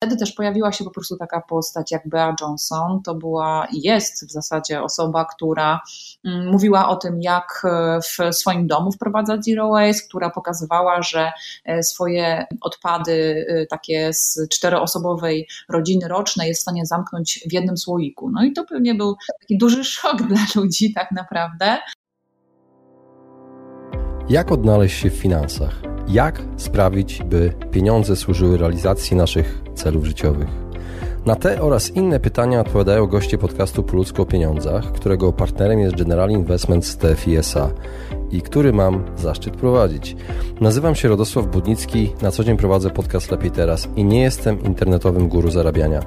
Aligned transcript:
Wtedy 0.00 0.16
też 0.16 0.32
pojawiła 0.32 0.72
się 0.72 0.84
po 0.84 0.90
prostu 0.90 1.16
taka 1.16 1.40
postać 1.40 1.92
jak 1.92 2.08
Bea 2.08 2.34
Johnson. 2.40 3.02
To 3.02 3.14
była 3.14 3.66
i 3.72 3.80
jest 3.80 4.26
w 4.28 4.30
zasadzie 4.30 4.82
osoba, 4.82 5.24
która 5.24 5.80
mm, 6.24 6.46
mówiła 6.46 6.88
o 6.88 6.96
tym, 6.96 7.22
jak 7.22 7.62
e, 7.64 8.00
w 8.00 8.36
swoim 8.36 8.66
domu 8.66 8.92
wprowadzać 8.92 9.44
zero 9.44 9.68
waste, 9.68 10.08
która 10.08 10.30
pokazywała, 10.30 11.02
że 11.02 11.32
e, 11.64 11.82
swoje 11.82 12.46
odpady 12.60 13.46
e, 13.48 13.66
takie 13.66 14.12
z 14.12 14.48
czteroosobowej 14.50 15.48
rodziny 15.68 16.08
rocznej 16.08 16.48
jest 16.48 16.60
w 16.60 16.62
stanie 16.62 16.86
zamknąć 16.86 17.40
w 17.50 17.52
jednym 17.52 17.76
słoiku. 17.76 18.30
No 18.30 18.44
i 18.44 18.52
to 18.52 18.64
pewnie 18.64 18.94
był 18.94 19.16
taki 19.40 19.58
duży 19.58 19.84
szok 19.84 20.22
dla 20.28 20.40
ludzi 20.56 20.92
tak 20.94 21.12
naprawdę. 21.12 21.78
Jak 24.30 24.52
odnaleźć 24.52 24.98
się 24.98 25.10
w 25.10 25.14
finansach? 25.14 25.82
Jak 26.08 26.42
sprawić, 26.56 27.22
by 27.22 27.52
pieniądze 27.70 28.16
służyły 28.16 28.58
realizacji 28.58 29.16
naszych 29.16 29.62
celów 29.74 30.04
życiowych? 30.04 30.48
Na 31.26 31.36
te 31.36 31.62
oraz 31.62 31.90
inne 31.90 32.20
pytania 32.20 32.60
odpowiadają 32.60 33.06
goście 33.06 33.38
podcastu 33.38 33.82
Po 33.82 33.96
ludzko 33.96 34.22
o 34.22 34.26
pieniądzach, 34.26 34.92
którego 34.92 35.32
partnerem 35.32 35.80
jest 35.80 35.96
General 35.96 36.30
Investments 36.30 36.96
TFISA 36.96 37.70
i 38.30 38.42
który 38.42 38.72
mam 38.72 39.04
zaszczyt 39.16 39.56
prowadzić. 39.56 40.16
Nazywam 40.60 40.94
się 40.94 41.08
Radosław 41.08 41.46
Budnicki, 41.46 42.12
na 42.22 42.30
co 42.30 42.44
dzień 42.44 42.56
prowadzę 42.56 42.90
podcast 42.90 43.30
Lepiej 43.30 43.50
Teraz 43.50 43.88
i 43.96 44.04
nie 44.04 44.22
jestem 44.22 44.62
internetowym 44.62 45.28
guru 45.28 45.50
zarabiania. 45.50 46.00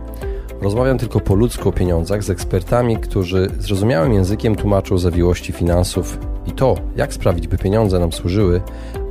Rozmawiam 0.62 0.98
tylko 0.98 1.20
po 1.20 1.36
ludzku 1.36 1.70
o 1.70 1.72
pieniądzach 1.72 2.24
z 2.24 2.30
ekspertami, 2.30 2.98
którzy 2.98 3.52
zrozumiałym 3.60 4.14
językiem 4.14 4.56
tłumaczą 4.56 4.98
zawiłości 4.98 5.54
finansów 5.54 6.20
i 6.48 6.52
to, 6.52 6.76
jak 6.96 7.14
sprawić, 7.14 7.48
by 7.48 7.58
pieniądze 7.58 8.00
nam 8.00 8.12
służyły, 8.12 8.62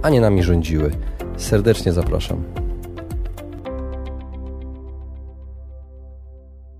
a 0.03 0.11
nie 0.11 0.21
nami 0.21 0.43
rządziły. 0.43 0.91
Serdecznie 1.37 1.93
zapraszam. 1.93 2.45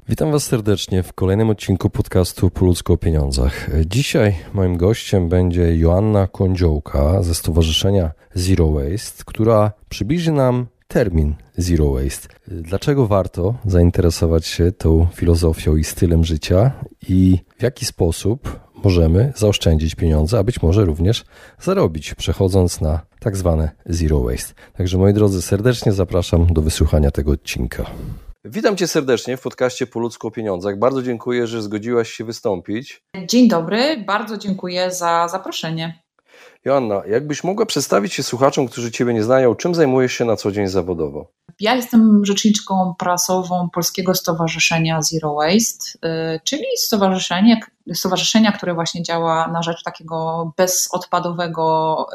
Witam 0.09 0.33
Was 0.33 0.45
serdecznie 0.45 1.03
w 1.03 1.13
kolejnym 1.13 1.51
odcinku 1.51 1.91
podcastu 1.91 2.51
Po 2.51 2.65
ludzko 2.65 2.93
o 2.93 2.97
pieniądzach. 2.97 3.71
Dzisiaj 3.87 4.37
moim 4.55 4.77
gościem 4.77 5.29
będzie 5.29 5.77
Joanna 5.77 6.27
Kądziołka 6.27 7.23
ze 7.23 7.35
Stowarzyszenia 7.35 8.11
Zero 8.35 8.69
Waste, 8.69 9.25
która 9.27 9.73
przybliży 9.89 10.33
nam 10.33 10.67
termin 10.91 11.35
Zero 11.57 11.93
Waste. 11.93 12.29
Dlaczego 12.49 13.07
warto 13.07 13.55
zainteresować 13.67 14.47
się 14.47 14.73
tą 14.73 15.07
filozofią 15.15 15.77
i 15.77 15.85
stylem 15.85 16.25
życia 16.25 16.71
i 17.09 17.39
w 17.59 17.63
jaki 17.63 17.85
sposób 17.85 18.61
możemy 18.85 19.33
zaoszczędzić 19.37 19.95
pieniądze, 19.95 20.39
a 20.39 20.43
być 20.45 20.63
może 20.63 20.85
również 20.85 21.25
zarobić, 21.61 22.15
przechodząc 22.15 22.81
na 22.81 23.01
tak 23.21 23.37
zwane 23.37 23.71
Zero 23.87 24.21
Waste. 24.21 24.55
Także 24.77 24.99
moi 24.99 25.15
drodzy, 25.15 25.43
serdecznie 25.43 25.93
zapraszam 25.93 26.47
do 26.47 26.63
wysłuchania 26.63 27.11
tego 27.11 27.33
odcinka. 27.33 27.87
Witam 28.45 28.77
Cię 28.77 28.89
serdecznie 28.89 29.37
w 29.37 29.41
podcaście 29.41 29.87
Po 29.87 30.01
ludzku 30.01 30.29
o 30.29 30.31
pieniądzach. 30.31 30.79
Bardzo 30.79 31.03
dziękuję, 31.03 31.47
że 31.47 31.63
zgodziłaś 31.63 32.11
się 32.11 32.25
wystąpić. 32.25 33.03
Dzień 33.27 33.49
dobry, 33.49 34.05
bardzo 34.07 34.39
dziękuję 34.39 34.91
za 34.91 35.29
zaproszenie. 35.29 36.00
Joanna, 36.65 37.03
jakbyś 37.07 37.45
mogła 37.45 37.67
przedstawić 37.67 38.13
się 38.13 38.23
słuchaczom, 38.23 38.69
którzy 38.69 38.91
Ciebie 38.91 39.15
nie 39.15 39.23
znają, 39.23 39.55
czym 39.55 39.75
zajmujesz 39.75 40.13
się 40.13 40.25
na 40.25 40.37
co 40.37 40.53
dzień 40.53 40.67
zawodowo? 40.67 41.33
Ja 41.61 41.75
jestem 41.75 42.25
rzeczniczką 42.25 42.95
prasową 42.99 43.71
Polskiego 43.71 44.15
Stowarzyszenia 44.15 45.03
Zero 45.03 45.35
Waste, 45.35 46.09
y, 46.09 46.41
czyli 46.45 46.65
stowarzyszenie, 46.77 47.61
stowarzyszenia, 47.95 48.53
które 48.53 48.75
właśnie 48.75 49.03
działa 49.03 49.49
na 49.49 49.63
rzecz 49.63 49.83
takiego 49.83 50.53
bezodpadowego 50.57 52.07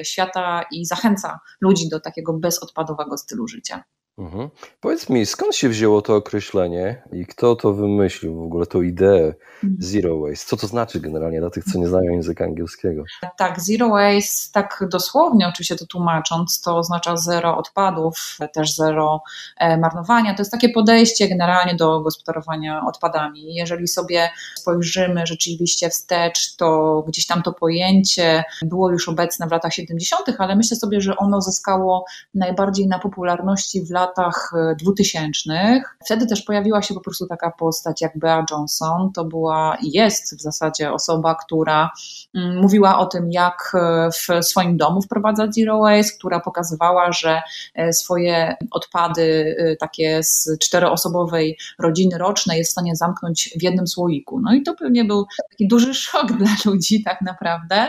y, 0.00 0.04
świata 0.04 0.64
i 0.70 0.86
zachęca 0.86 1.40
ludzi 1.60 1.88
do 1.88 2.00
takiego 2.00 2.32
bezodpadowego 2.32 3.18
stylu 3.18 3.48
życia. 3.48 3.84
Mhm. 4.18 4.50
Powiedz 4.80 5.08
mi, 5.08 5.26
skąd 5.26 5.56
się 5.56 5.68
wzięło 5.68 6.02
to 6.02 6.16
określenie 6.16 7.02
i 7.12 7.26
kto 7.26 7.56
to 7.56 7.72
wymyślił 7.72 8.34
w 8.34 8.42
ogóle 8.42 8.66
tą 8.66 8.82
ideę 8.82 9.34
mhm. 9.64 9.76
zero 9.78 10.20
waste? 10.20 10.46
Co 10.46 10.56
to 10.56 10.66
znaczy 10.66 11.00
generalnie 11.00 11.40
dla 11.40 11.50
tych, 11.50 11.64
co 11.64 11.78
nie 11.78 11.88
znają 11.88 12.12
języka 12.12 12.44
angielskiego? 12.44 13.04
Tak, 13.36 13.60
zero 13.60 13.88
waste, 13.88 14.52
tak 14.52 14.84
dosłownie 14.90 15.48
oczywiście 15.48 15.76
to 15.76 15.86
tłumacząc, 15.86 16.60
to 16.60 16.76
oznacza 16.76 17.16
zero 17.16 17.56
odpadów, 17.56 18.38
też 18.52 18.74
zero 18.74 19.22
e, 19.56 19.78
marnowania. 19.78 20.34
To 20.34 20.40
jest 20.40 20.52
takie 20.52 20.68
podejście 20.68 21.28
generalnie 21.28 21.74
do 21.74 22.00
gospodarowania 22.00 22.82
odpadami. 22.86 23.54
Jeżeli 23.54 23.88
sobie 23.88 24.30
spojrzymy 24.54 25.26
rzeczywiście 25.26 25.90
wstecz, 25.90 26.56
to 26.56 27.02
gdzieś 27.08 27.26
tam 27.26 27.42
to 27.42 27.52
pojęcie 27.52 28.44
było 28.62 28.90
już 28.90 29.08
obecne 29.08 29.46
w 29.46 29.50
latach 29.50 29.72
70., 29.72 30.22
ale 30.38 30.56
myślę 30.56 30.76
sobie, 30.76 31.00
że 31.00 31.16
ono 31.16 31.40
zyskało 31.40 32.04
najbardziej 32.34 32.88
na 32.88 32.98
popularności 32.98 33.84
w 33.86 33.90
latach 33.90 34.03
latach 34.04 34.52
2000. 34.80 35.52
E, 35.52 35.82
Wtedy 36.04 36.26
też 36.26 36.42
pojawiła 36.42 36.82
się 36.82 36.94
po 36.94 37.00
prostu 37.00 37.26
taka 37.26 37.50
postać 37.50 38.00
jak 38.00 38.18
Bea 38.18 38.44
Johnson. 38.50 39.12
To 39.12 39.24
była 39.24 39.76
i 39.82 39.90
jest 39.90 40.38
w 40.38 40.42
zasadzie 40.42 40.92
osoba, 40.92 41.34
która 41.34 41.90
mm, 42.34 42.56
mówiła 42.56 42.98
o 42.98 43.06
tym, 43.06 43.32
jak 43.32 43.72
e, 43.74 44.10
w 44.10 44.44
swoim 44.46 44.76
domu 44.76 45.02
wprowadzać 45.02 45.54
zero 45.54 45.78
waste, 45.78 46.18
która 46.18 46.40
pokazywała, 46.40 47.12
że 47.12 47.42
e, 47.74 47.92
swoje 47.92 48.56
odpady 48.70 49.56
takie 49.80 50.22
z 50.22 50.48
czteroosobowej 50.60 51.58
rodziny 51.78 52.18
rocznej 52.18 52.58
jest 52.58 52.70
w 52.70 52.72
stanie 52.72 52.96
zamknąć 52.96 53.50
w 53.60 53.62
jednym 53.62 53.86
słoiku. 53.86 54.40
No 54.40 54.54
i 54.54 54.62
to 54.62 54.74
pewnie 54.74 55.04
był 55.04 55.26
taki 55.50 55.68
duży 55.68 55.94
szok 56.04 56.32
dla 56.32 56.50
ludzi 56.64 57.02
tak 57.02 57.20
naprawdę. 57.20 57.88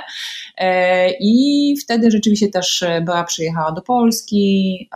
I 1.20 1.76
wtedy 1.84 2.12
rzeczywiście 2.12 2.48
też 2.48 2.86
Bea 3.02 3.24
przyjechała 3.24 3.72
do 3.72 3.82
Polski. 3.82 4.90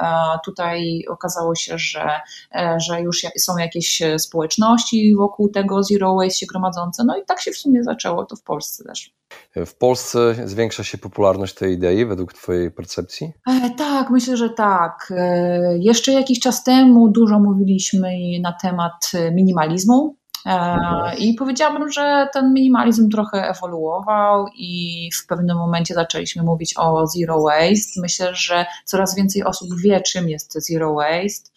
Tutaj 0.46 1.06
okazało 1.10 1.56
się, 1.56 1.78
że, 1.78 2.10
e, 2.56 2.78
że 2.80 3.02
już 3.02 3.26
są 3.38 3.58
jakieś 3.58 4.02
e, 4.02 4.20
społeczności 4.20 5.16
wokół 5.16 5.50
tego 5.50 5.84
zero 5.84 6.16
waste 6.16 6.40
się 6.40 6.46
gromadzące, 6.46 7.04
no 7.04 7.18
i 7.18 7.26
tak 7.26 7.42
się 7.42 7.52
w 7.52 7.58
sumie 7.58 7.84
zaczęło 7.84 8.26
to 8.26 8.36
w 8.36 8.44
Polsce 8.44 8.84
też. 8.84 9.14
W 9.66 9.76
Polsce 9.76 10.36
zwiększa 10.46 10.84
się 10.84 10.98
popularność 10.98 11.54
tej 11.54 11.74
idei 11.74 12.06
według 12.06 12.34
Twojej 12.34 12.72
percepcji? 12.72 13.32
E, 13.48 13.70
tak, 13.78 14.10
myślę, 14.10 14.38
że 14.38 14.50
tak. 14.50 15.14
E, 15.18 15.78
jeszcze 15.78 16.12
jakiś 16.12 16.40
czas 16.40 16.64
temu 16.64 17.10
dużo 17.10 17.40
mówiliśmy 17.40 18.12
na 18.42 18.54
temat 18.62 19.12
minimalizmu, 19.32 20.19
I 21.18 21.34
powiedziałabym, 21.34 21.92
że 21.92 22.28
ten 22.34 22.54
minimalizm 22.54 23.10
trochę 23.10 23.50
ewoluował 23.50 24.46
i 24.56 25.10
w 25.14 25.28
pewnym 25.28 25.58
momencie 25.58 25.94
zaczęliśmy 25.94 26.44
mówić 26.44 26.74
o 26.78 27.08
zero 27.08 27.42
waste. 27.42 28.02
Myślę, 28.02 28.36
że 28.36 28.66
coraz 28.86 29.16
więcej 29.16 29.44
osób 29.44 29.70
wie, 29.82 30.02
czym 30.02 30.30
jest 30.30 30.54
zero 30.68 30.94
waste 30.94 31.50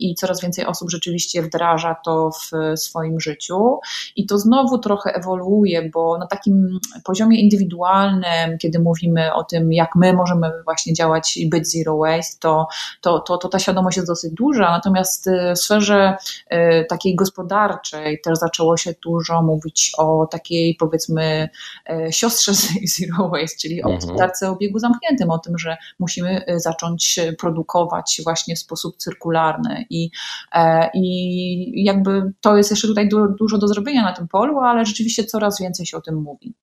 i 0.00 0.14
coraz 0.14 0.42
więcej 0.42 0.66
osób 0.66 0.90
rzeczywiście 0.90 1.42
wdraża 1.42 1.96
to 2.04 2.30
w 2.30 2.78
swoim 2.80 3.20
życiu. 3.20 3.78
I 4.16 4.26
to 4.26 4.38
znowu 4.38 4.78
trochę 4.78 5.14
ewoluuje, 5.14 5.90
bo 5.90 6.18
na 6.18 6.26
takim 6.26 6.78
poziomie 7.04 7.40
indywidualnym, 7.40 8.58
kiedy 8.58 8.78
mówimy 8.78 9.34
o 9.34 9.44
tym, 9.44 9.72
jak 9.72 9.90
my 9.96 10.12
możemy 10.12 10.52
właśnie 10.64 10.94
działać 10.94 11.36
i 11.36 11.48
być 11.48 11.72
zero 11.72 11.98
waste, 11.98 12.36
to, 12.40 12.68
to, 13.00 13.18
to, 13.18 13.38
to 13.38 13.48
ta 13.48 13.58
świadomość 13.58 13.96
jest 13.96 14.08
dosyć 14.08 14.32
duża. 14.32 14.70
Natomiast 14.70 15.30
w 15.54 15.58
sferze 15.58 16.16
e, 16.48 16.84
takiej 16.84 17.16
gospodarczej, 17.16 17.57
gospodarczej 17.58 18.20
też 18.20 18.38
zaczęło 18.38 18.76
się 18.76 18.94
dużo 19.02 19.42
mówić 19.42 19.92
o 19.98 20.26
takiej 20.26 20.74
powiedzmy 20.74 21.48
e, 21.90 22.12
siostrze 22.12 22.52
Zero 22.96 23.28
Waste, 23.28 23.56
czyli 23.60 23.82
o 23.82 23.86
mhm. 23.86 24.00
gospodarce 24.00 24.48
o 24.48 24.52
obiegu 24.52 24.78
zamkniętym, 24.78 25.30
o 25.30 25.38
tym, 25.38 25.58
że 25.58 25.76
musimy 25.98 26.44
e, 26.46 26.60
zacząć 26.60 27.20
produkować 27.38 28.20
właśnie 28.24 28.56
w 28.56 28.58
sposób 28.58 28.96
cyrkularny 28.96 29.84
i, 29.90 30.10
e, 30.54 30.90
i 30.94 31.84
jakby 31.84 32.32
to 32.40 32.56
jest 32.56 32.70
jeszcze 32.70 32.88
tutaj 32.88 33.08
dużo 33.38 33.58
do 33.58 33.68
zrobienia 33.68 34.02
na 34.02 34.12
tym 34.12 34.28
polu, 34.28 34.58
ale 34.58 34.84
rzeczywiście 34.84 35.24
coraz 35.24 35.60
więcej 35.60 35.86
się 35.86 35.96
o 35.96 36.00
tym 36.00 36.14
mówi. 36.14 36.54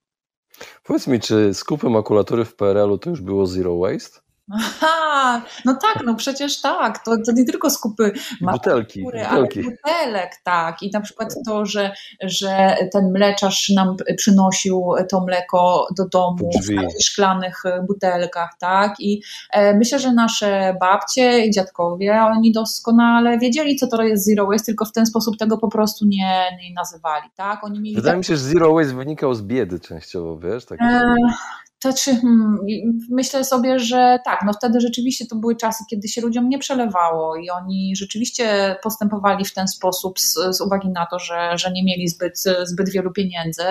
Powiedz 0.83 1.07
mi, 1.07 1.19
czy 1.19 1.53
skupy 1.53 1.89
makulatury 1.89 2.45
w 2.45 2.55
PRL-u 2.55 2.97
to 2.97 3.09
już 3.09 3.21
było 3.21 3.47
zero 3.47 3.77
waste? 3.77 4.24
Aha, 4.53 5.41
no 5.65 5.77
tak, 5.81 6.03
no 6.05 6.15
przecież 6.15 6.61
tak, 6.61 7.03
to, 7.03 7.11
to 7.25 7.31
nie 7.31 7.45
tylko 7.45 7.69
skupy 7.69 8.11
butelki, 8.41 9.03
butelki. 9.03 9.59
ale 9.59 9.69
butelek, 9.69 10.31
tak. 10.43 10.83
I 10.83 10.91
na 10.91 11.01
przykład 11.01 11.35
to, 11.45 11.65
że, 11.65 11.91
że 12.21 12.75
ten 12.91 13.11
mleczarz 13.11 13.69
nam 13.69 13.95
przynosił 14.17 14.91
to 15.11 15.21
mleko 15.21 15.87
do 15.97 16.07
domu 16.07 16.49
w 16.99 17.03
szklanych 17.05 17.63
butelkach, 17.87 18.49
tak. 18.59 18.95
I 18.99 19.21
e, 19.51 19.77
myślę, 19.77 19.99
że 19.99 20.13
nasze 20.13 20.75
babcie 20.79 21.45
i 21.45 21.51
dziadkowie, 21.51 22.21
oni 22.21 22.51
doskonale 22.51 23.39
wiedzieli, 23.39 23.75
co 23.75 23.87
to 23.87 24.03
jest 24.03 24.25
zero 24.25 24.47
waste, 24.47 24.65
tylko 24.65 24.85
w 24.85 24.91
ten 24.91 25.05
sposób 25.05 25.37
tego 25.37 25.57
po 25.57 25.67
prostu 25.67 26.05
nie, 26.05 26.57
nie 26.61 26.73
nazywali, 26.73 27.29
tak. 27.35 27.63
Oni 27.63 27.79
mieli 27.79 27.95
Wydaje 27.95 28.11
tak... 28.11 28.17
mi 28.17 28.25
się, 28.25 28.37
że 28.37 28.43
zero 28.43 28.73
waste 28.73 28.93
wynikał 28.93 29.33
z 29.33 29.41
biedy 29.41 29.79
częściowo, 29.79 30.39
wiesz? 30.39 30.65
Tak. 30.65 30.81
E 30.81 31.15
to 31.85 31.93
czy, 31.93 32.15
hmm, 32.15 32.59
myślę 33.09 33.43
sobie, 33.43 33.79
że 33.79 34.19
tak, 34.25 34.39
no 34.45 34.53
wtedy 34.53 34.81
rzeczywiście 34.81 35.25
to 35.25 35.35
były 35.35 35.55
czasy, 35.55 35.83
kiedy 35.89 36.07
się 36.07 36.21
ludziom 36.21 36.49
nie 36.49 36.59
przelewało 36.59 37.35
i 37.35 37.49
oni 37.49 37.95
rzeczywiście 37.95 38.75
postępowali 38.83 39.45
w 39.45 39.53
ten 39.53 39.67
sposób 39.67 40.19
z, 40.19 40.33
z 40.57 40.61
uwagi 40.61 40.89
na 40.89 41.05
to, 41.05 41.19
że, 41.19 41.57
że 41.57 41.71
nie 41.71 41.83
mieli 41.83 42.07
zbyt, 42.07 42.43
zbyt 42.63 42.89
wielu 42.89 43.11
pieniędzy 43.11 43.63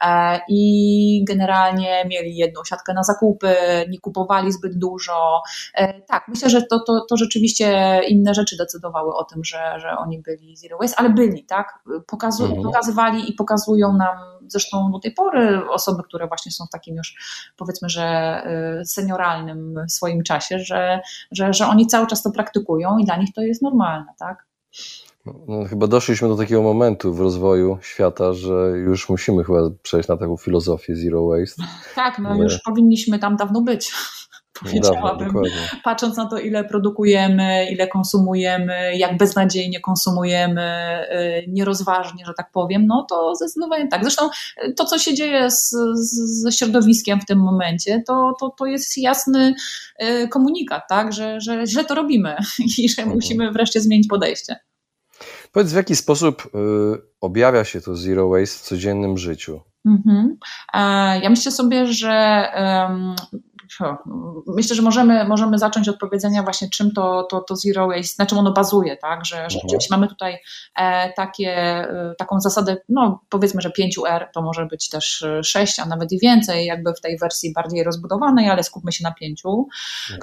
e, 0.00 0.40
i 0.48 1.24
generalnie 1.28 2.04
mieli 2.06 2.36
jedną 2.36 2.64
siatkę 2.64 2.94
na 2.94 3.02
zakupy, 3.02 3.54
nie 3.88 4.00
kupowali 4.00 4.52
zbyt 4.52 4.78
dużo. 4.78 5.42
E, 5.74 6.02
tak, 6.02 6.24
myślę, 6.28 6.50
że 6.50 6.62
to, 6.62 6.80
to, 6.86 7.06
to 7.08 7.16
rzeczywiście 7.16 8.00
inne 8.08 8.34
rzeczy 8.34 8.56
decydowały 8.56 9.14
o 9.14 9.24
tym, 9.24 9.44
że, 9.44 9.74
że 9.78 9.96
oni 9.98 10.18
byli 10.18 10.56
zero 10.56 10.78
waste, 10.78 10.98
ale 10.98 11.10
byli, 11.10 11.44
tak? 11.44 11.78
Pokazu, 12.06 12.44
mhm. 12.44 12.62
Pokazywali 12.62 13.30
i 13.30 13.32
pokazują 13.32 13.92
nam 13.92 14.40
zresztą 14.50 14.90
do 14.92 14.98
tej 14.98 15.12
pory 15.12 15.70
osoby, 15.70 16.02
które 16.02 16.26
właśnie 16.26 16.52
są 16.52 16.64
w 16.66 16.70
takim 16.70 16.96
już 16.96 17.14
powiedzmy, 17.56 17.88
że 17.88 18.36
y, 18.80 18.84
senioralnym 18.84 19.74
swoim 19.88 20.22
czasie, 20.22 20.58
że, 20.58 21.00
że, 21.32 21.52
że 21.52 21.66
oni 21.66 21.86
cały 21.86 22.06
czas 22.06 22.22
to 22.22 22.30
praktykują 22.30 22.98
i 22.98 23.04
dla 23.04 23.16
nich 23.16 23.32
to 23.34 23.42
jest 23.42 23.62
normalne, 23.62 24.12
tak? 24.18 24.46
No, 25.26 25.64
chyba 25.64 25.86
doszliśmy 25.86 26.28
do 26.28 26.36
takiego 26.36 26.62
momentu 26.62 27.14
w 27.14 27.20
rozwoju 27.20 27.78
świata, 27.82 28.32
że 28.32 28.72
już 28.74 29.08
musimy 29.08 29.44
chyba 29.44 29.58
przejść 29.82 30.08
na 30.08 30.16
taką 30.16 30.36
filozofię 30.36 30.96
zero 30.96 31.26
waste. 31.26 31.62
Tak, 31.94 32.18
no 32.18 32.34
już 32.42 32.58
powinniśmy 32.58 33.18
tam 33.18 33.36
dawno 33.36 33.60
być 33.60 33.92
powiedziałabym, 34.62 35.32
patrząc 35.84 36.16
na 36.16 36.26
to, 36.26 36.38
ile 36.38 36.64
produkujemy, 36.64 37.66
ile 37.70 37.88
konsumujemy, 37.88 38.96
jak 38.96 39.16
beznadziejnie 39.16 39.80
konsumujemy, 39.80 40.98
y, 41.12 41.44
nierozważnie, 41.48 42.26
że 42.26 42.34
tak 42.34 42.50
powiem, 42.52 42.86
no 42.86 43.06
to 43.08 43.34
zdecydowanie 43.34 43.88
tak. 43.88 44.02
Zresztą 44.02 44.30
y, 44.64 44.72
to, 44.74 44.84
co 44.84 44.98
się 44.98 45.14
dzieje 45.14 45.50
z, 45.50 45.70
z, 45.94 46.42
ze 46.42 46.52
środowiskiem 46.52 47.20
w 47.20 47.26
tym 47.26 47.38
momencie, 47.38 48.02
to, 48.06 48.32
to, 48.40 48.54
to 48.58 48.66
jest 48.66 48.98
jasny 48.98 49.54
y, 50.02 50.28
komunikat, 50.28 50.82
tak, 50.88 51.12
że, 51.12 51.40
że 51.40 51.66
źle 51.66 51.84
to 51.84 51.94
robimy 51.94 52.36
i 52.78 52.88
że 52.88 53.02
mhm. 53.02 53.16
musimy 53.16 53.52
wreszcie 53.52 53.80
zmienić 53.80 54.08
podejście. 54.08 54.56
Powiedz, 55.52 55.72
w 55.72 55.76
jaki 55.76 55.96
sposób 55.96 56.50
objawia 57.20 57.64
się 57.64 57.80
to 57.80 57.96
zero 57.96 58.28
waste 58.28 58.58
w 58.58 58.62
codziennym 58.62 59.18
życiu? 59.18 59.60
Mhm. 59.86 60.36
Ja 61.22 61.30
myślę 61.30 61.52
sobie, 61.52 61.86
że 61.86 62.46
myślę, 64.46 64.76
że 64.76 64.82
możemy, 64.82 65.24
możemy 65.24 65.58
zacząć 65.58 65.88
od 65.88 65.98
powiedzenia 65.98 66.42
właśnie, 66.42 66.68
czym 66.68 66.90
to, 66.92 67.26
to, 67.30 67.40
to 67.40 67.56
zero 67.56 67.88
waste, 67.88 68.22
na 68.22 68.26
czym 68.26 68.38
ono 68.38 68.52
bazuje, 68.52 68.96
tak, 68.96 69.24
że, 69.24 69.50
że 69.50 69.58
mhm. 69.62 69.80
mamy 69.90 70.08
tutaj 70.08 70.38
e, 70.76 71.12
takie, 71.12 71.50
e, 71.50 72.14
taką 72.18 72.40
zasadę, 72.40 72.76
no 72.88 73.20
powiedzmy, 73.28 73.60
że 73.60 73.70
5R 73.70 74.26
to 74.34 74.42
może 74.42 74.66
być 74.66 74.88
też 74.88 75.24
6, 75.42 75.78
a 75.78 75.86
nawet 75.86 76.12
i 76.12 76.18
więcej, 76.18 76.66
jakby 76.66 76.94
w 76.94 77.00
tej 77.00 77.18
wersji 77.18 77.52
bardziej 77.52 77.84
rozbudowanej, 77.84 78.50
ale 78.50 78.62
skupmy 78.62 78.92
się 78.92 79.04
na 79.04 79.12
5. 79.12 79.42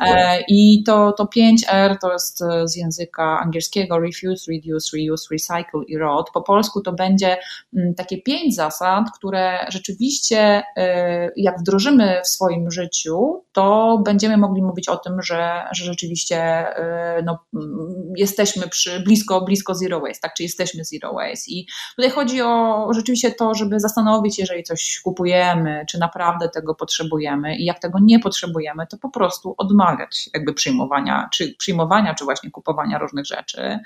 E, 0.01 0.39
I 0.47 0.83
to, 0.85 1.11
to 1.11 1.23
5R 1.37 1.97
to 2.01 2.13
jest 2.13 2.43
z 2.65 2.75
języka 2.75 3.39
angielskiego 3.39 3.99
refuse, 3.99 4.51
reduce, 4.51 4.97
reuse, 4.97 5.27
recycle 5.31 5.83
i 5.87 5.97
rot. 5.97 6.29
Po 6.33 6.41
polsku 6.41 6.81
to 6.81 6.93
będzie 6.93 7.37
mm, 7.73 7.95
takie 7.95 8.21
pięć 8.21 8.55
zasad, 8.55 9.05
które 9.15 9.67
rzeczywiście 9.69 10.63
jak 11.35 11.59
wdrożymy 11.59 12.21
w 12.23 12.27
swoim 12.27 12.71
życiu, 12.71 13.36
to 13.51 13.97
będziemy 14.05 14.37
mogli 14.37 14.61
mówić 14.61 14.89
o 14.89 14.97
tym, 14.97 15.21
że, 15.21 15.63
że 15.71 15.85
rzeczywiście 15.85 16.67
y, 17.19 17.23
no, 17.23 17.39
jesteśmy 18.15 18.67
przy 18.67 18.99
blisko, 18.99 19.41
blisko 19.41 19.75
zero 19.75 19.99
waste, 19.99 20.21
tak, 20.21 20.33
czy 20.33 20.43
jesteśmy 20.43 20.85
zero 20.85 21.13
waste. 21.13 21.51
I 21.51 21.67
tutaj 21.95 22.11
chodzi 22.11 22.41
o 22.41 22.87
rzeczywiście 22.93 23.31
to, 23.31 23.55
żeby 23.55 23.79
zastanowić 23.79 24.39
jeżeli 24.39 24.63
coś 24.63 25.01
kupujemy, 25.03 25.85
czy 25.89 25.99
naprawdę 25.99 26.49
tego 26.49 26.75
potrzebujemy 26.75 27.55
i 27.55 27.65
jak 27.65 27.79
tego 27.79 27.99
nie 28.01 28.19
potrzebujemy, 28.19 28.87
to 28.87 28.97
po 28.97 29.09
prostu 29.09 29.55
odmawiać 29.57 30.29
jakby 30.33 30.53
przyjmowania, 30.53 31.29
czy 31.33 31.55
przyjmowania, 31.57 32.15
czy 32.15 32.25
właśnie 32.25 32.51
kupowania 32.51 32.97
różnych 32.97 33.25
rzeczy. 33.25 33.79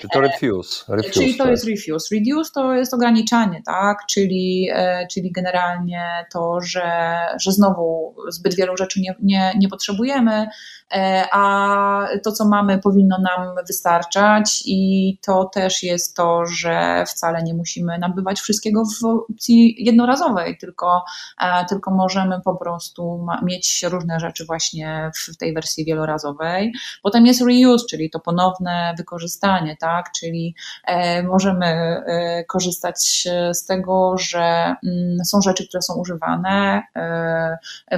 Czy 0.00 0.08
to 0.12 0.20
refuse? 0.20 0.84
refuse 0.88 1.12
czyli 1.12 1.36
to 1.36 1.50
jest 1.50 1.68
refuse. 1.68 2.14
Reduce 2.14 2.50
to 2.54 2.74
jest 2.74 2.94
ograniczanie, 2.94 3.62
tak, 3.66 3.98
czyli, 4.10 4.68
e, 4.72 5.06
czyli 5.10 5.32
generalnie 5.32 6.26
to, 6.32 6.60
że, 6.60 7.18
że 7.40 7.52
znowu 7.52 8.14
zbyt 8.28 8.54
wielu 8.54 8.76
rzeczy 8.76 8.91
nie, 9.00 9.14
nie, 9.22 9.52
nie 9.58 9.68
potrzebujemy, 9.68 10.46
e, 10.94 11.24
a 11.32 12.06
to, 12.24 12.32
co 12.32 12.48
mamy, 12.48 12.78
powinno 12.78 13.18
nam 13.18 13.54
wystarczać 13.66 14.62
i 14.66 15.18
to 15.22 15.44
też 15.44 15.82
jest 15.82 16.16
to, 16.16 16.46
że 16.46 17.04
wcale 17.08 17.42
nie 17.42 17.54
musimy 17.54 17.98
nabywać 17.98 18.40
wszystkiego 18.40 18.82
w 18.84 19.04
opcji 19.04 19.74
jednorazowej, 19.78 20.58
tylko, 20.58 21.04
e, 21.40 21.64
tylko 21.64 21.90
możemy 21.90 22.40
po 22.44 22.56
prostu 22.56 23.26
mieć 23.42 23.82
różne 23.82 24.20
rzeczy 24.20 24.44
właśnie 24.44 25.10
w 25.14 25.36
tej 25.36 25.54
wersji 25.54 25.84
wielorazowej. 25.84 26.72
Potem 27.02 27.26
jest 27.26 27.40
reuse, 27.40 27.86
czyli 27.90 28.10
to 28.10 28.20
ponowne 28.20 28.94
wykorzystanie, 28.98 29.76
tak, 29.80 30.10
czyli 30.20 30.54
e, 30.84 31.22
możemy 31.22 32.02
korzystać 32.48 33.28
z 33.52 33.66
tego, 33.66 34.14
że 34.18 34.74
mm, 34.86 35.24
są 35.24 35.40
rzeczy, 35.42 35.68
które 35.68 35.82
są 35.82 35.94
używane, 35.94 36.82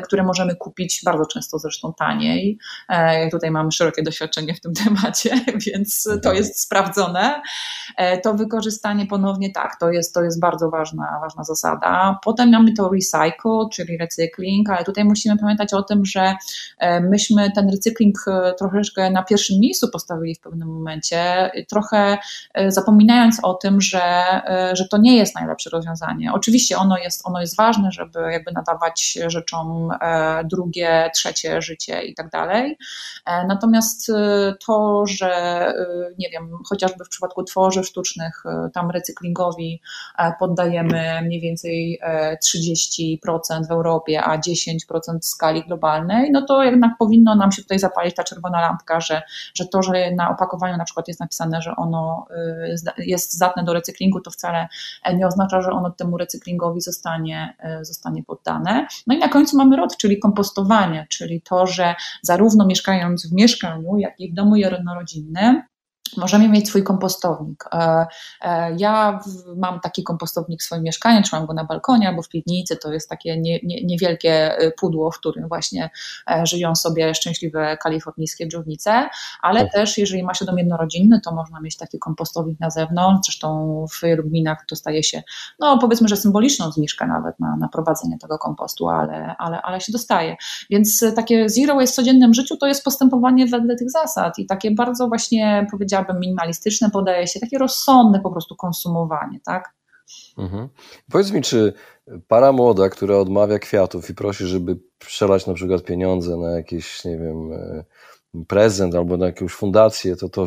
które 0.04 0.22
możemy 0.22 0.56
kupić 0.56 0.83
bardzo 1.04 1.26
często 1.26 1.58
zresztą 1.58 1.92
taniej. 1.98 2.58
E, 2.88 3.30
tutaj 3.30 3.50
mam 3.50 3.72
szerokie 3.72 4.02
doświadczenie 4.02 4.54
w 4.54 4.60
tym 4.60 4.72
temacie, 4.84 5.30
więc 5.66 6.02
to 6.04 6.14
mhm. 6.14 6.36
jest 6.36 6.60
sprawdzone. 6.60 7.42
E, 7.96 8.20
to 8.20 8.34
wykorzystanie 8.34 9.06
ponownie 9.06 9.52
tak, 9.52 9.76
to 9.80 9.90
jest, 9.90 10.14
to 10.14 10.22
jest 10.22 10.40
bardzo 10.40 10.70
ważna, 10.70 11.18
ważna 11.20 11.44
zasada. 11.44 12.18
Potem 12.24 12.50
mamy 12.50 12.72
to 12.72 12.90
recycle, 12.90 13.68
czyli 13.72 13.98
recykling, 13.98 14.70
ale 14.70 14.84
tutaj 14.84 15.04
musimy 15.04 15.38
pamiętać 15.38 15.74
o 15.74 15.82
tym, 15.82 16.04
że 16.04 16.34
e, 16.78 17.00
myśmy 17.00 17.52
ten 17.52 17.70
recykling 17.70 18.16
troszeczkę 18.58 19.10
na 19.10 19.22
pierwszym 19.22 19.60
miejscu 19.60 19.88
postawili 19.90 20.34
w 20.34 20.40
pewnym 20.40 20.68
momencie, 20.68 21.50
trochę 21.68 22.18
zapominając 22.68 23.40
o 23.42 23.54
tym, 23.54 23.80
że, 23.80 24.02
że 24.72 24.88
to 24.88 24.98
nie 24.98 25.16
jest 25.16 25.34
najlepsze 25.34 25.70
rozwiązanie. 25.70 26.32
Oczywiście 26.32 26.76
ono 26.76 26.98
jest, 26.98 27.26
ono 27.26 27.40
jest 27.40 27.56
ważne, 27.56 27.92
żeby 27.92 28.18
jakby 28.32 28.52
nadawać 28.52 29.18
rzeczom 29.26 29.90
drugie, 30.74 31.10
trzecie 31.14 31.62
życie 31.62 32.02
i 32.02 32.14
tak 32.14 32.30
dalej. 32.30 32.78
E, 33.26 33.46
natomiast 33.46 34.10
e, 34.10 34.54
to, 34.66 35.06
że 35.06 35.30
e, 35.68 35.74
nie 36.18 36.30
wiem, 36.30 36.58
chociażby 36.68 37.04
w 37.04 37.08
przypadku 37.08 37.42
tworzyw 37.42 37.86
sztucznych, 37.86 38.42
tam 38.72 38.90
recyklingowi 38.90 39.80
poddajemy 40.38 41.22
mniej 41.22 41.40
więcej 41.40 42.00
30% 42.44 43.66
w 43.68 43.70
Europie, 43.70 44.22
a 44.22 44.38
10% 44.38 45.18
w 45.20 45.24
skali 45.24 45.62
globalnej, 45.62 46.30
no 46.32 46.42
to 46.42 46.62
jednak 46.62 46.92
powinno 46.98 47.34
nam 47.34 47.52
się 47.52 47.62
tutaj 47.62 47.78
zapalić 47.78 48.14
ta 48.14 48.24
czerwona 48.24 48.60
lampka, 48.60 49.00
że, 49.00 49.22
że 49.54 49.66
to, 49.66 49.82
że 49.82 50.10
na 50.10 50.30
opakowaniu 50.30 50.76
na 50.76 50.84
przykład 50.84 51.08
jest 51.08 51.20
napisane, 51.20 51.62
że 51.62 51.76
ono 51.76 52.26
jest 52.98 53.34
zdatne 53.34 53.64
do 53.64 53.72
recyklingu, 53.72 54.20
to 54.20 54.30
wcale 54.30 54.68
nie 55.14 55.26
oznacza, 55.26 55.62
że 55.62 55.70
ono 55.70 55.90
temu 55.90 56.18
recyklingowi 56.18 56.80
zostanie, 56.80 57.56
zostanie 57.82 58.22
poddane. 58.22 58.86
No 59.06 59.14
i 59.14 59.18
na 59.18 59.28
końcu 59.28 59.56
mamy 59.56 59.76
ROT, 59.76 59.96
czyli 59.96 60.18
czyli 61.08 61.42
to, 61.42 61.66
że 61.66 61.94
zarówno 62.22 62.66
mieszkając 62.66 63.30
w 63.30 63.32
mieszkaniu, 63.32 63.98
jak 63.98 64.20
i 64.20 64.32
w 64.32 64.34
domu 64.34 64.56
jednorodzinnym, 64.56 65.62
możemy 66.16 66.48
mieć 66.48 66.68
swój 66.68 66.82
kompostownik. 66.82 67.64
E, 67.72 68.06
e, 68.42 68.76
ja 68.78 69.20
mam 69.56 69.80
taki 69.80 70.02
kompostownik 70.02 70.60
w 70.60 70.64
swoim 70.64 70.82
mieszkaniu, 70.82 71.22
trzymam 71.22 71.46
go 71.46 71.54
na 71.54 71.64
balkonie 71.64 72.08
albo 72.08 72.22
w 72.22 72.28
piwnicy. 72.28 72.76
To 72.76 72.92
jest 72.92 73.08
takie 73.08 73.40
nie, 73.40 73.60
nie, 73.62 73.84
niewielkie 73.84 74.58
e, 74.58 74.70
pudło, 74.70 75.10
w 75.10 75.18
którym 75.18 75.48
właśnie 75.48 75.90
żyją 76.42 76.74
sobie 76.74 77.14
szczęśliwe 77.14 77.76
kalifornijskie 77.76 78.48
dżownice, 78.48 79.08
ale 79.42 79.60
tak. 79.60 79.72
też 79.72 79.98
jeżeli 79.98 80.22
ma 80.22 80.34
się 80.34 80.44
dom 80.44 80.58
jednorodzinny, 80.58 81.20
to 81.20 81.34
można 81.34 81.60
mieć 81.60 81.76
taki 81.76 81.98
kompostownik 81.98 82.60
na 82.60 82.70
zewnątrz. 82.70 83.26
Zresztą 83.26 83.84
w 83.92 84.02
wielu 84.02 84.24
gminach 84.24 84.64
dostaje 84.70 85.02
się, 85.02 85.22
no 85.60 85.78
powiedzmy, 85.78 86.08
że 86.08 86.16
symboliczną 86.16 86.72
zniżkę 86.72 87.06
nawet 87.06 87.40
na, 87.40 87.56
na 87.56 87.68
prowadzenie 87.68 88.18
tego 88.18 88.38
kompostu, 88.38 88.88
ale, 88.88 89.34
ale, 89.38 89.62
ale 89.62 89.80
się 89.80 89.92
dostaje. 89.92 90.36
Więc 90.70 91.04
takie 91.16 91.48
zero 91.48 91.74
waste 91.74 91.92
w 91.92 91.96
codziennym 91.96 92.34
życiu 92.34 92.56
to 92.56 92.66
jest 92.66 92.84
postępowanie 92.84 93.46
wedle 93.46 93.76
tych 93.76 93.90
zasad 93.90 94.38
i 94.38 94.46
takie 94.46 94.70
bardzo 94.70 95.08
właśnie 95.08 95.66
powiedziałabym, 95.70 96.03
powiedziałabym, 96.04 96.20
minimalistyczne 96.20 96.90
podejście, 96.90 97.40
takie 97.40 97.58
rozsądne 97.58 98.20
po 98.20 98.30
prostu 98.30 98.56
konsumowanie, 98.56 99.40
tak? 99.44 99.74
Mhm. 100.38 100.68
Powiedz 101.10 101.32
mi, 101.32 101.42
czy 101.42 101.72
para 102.28 102.52
młoda, 102.52 102.88
która 102.88 103.16
odmawia 103.16 103.58
kwiatów 103.58 104.10
i 104.10 104.14
prosi, 104.14 104.46
żeby 104.46 104.76
przelać 104.98 105.46
na 105.46 105.54
przykład 105.54 105.84
pieniądze 105.84 106.36
na 106.36 106.50
jakieś, 106.50 107.04
nie 107.04 107.18
wiem, 107.18 107.52
e, 107.52 107.84
prezent 108.48 108.94
albo 108.94 109.16
na 109.16 109.26
jakąś 109.26 109.52
fundację, 109.52 110.16
to, 110.16 110.28
to, 110.28 110.44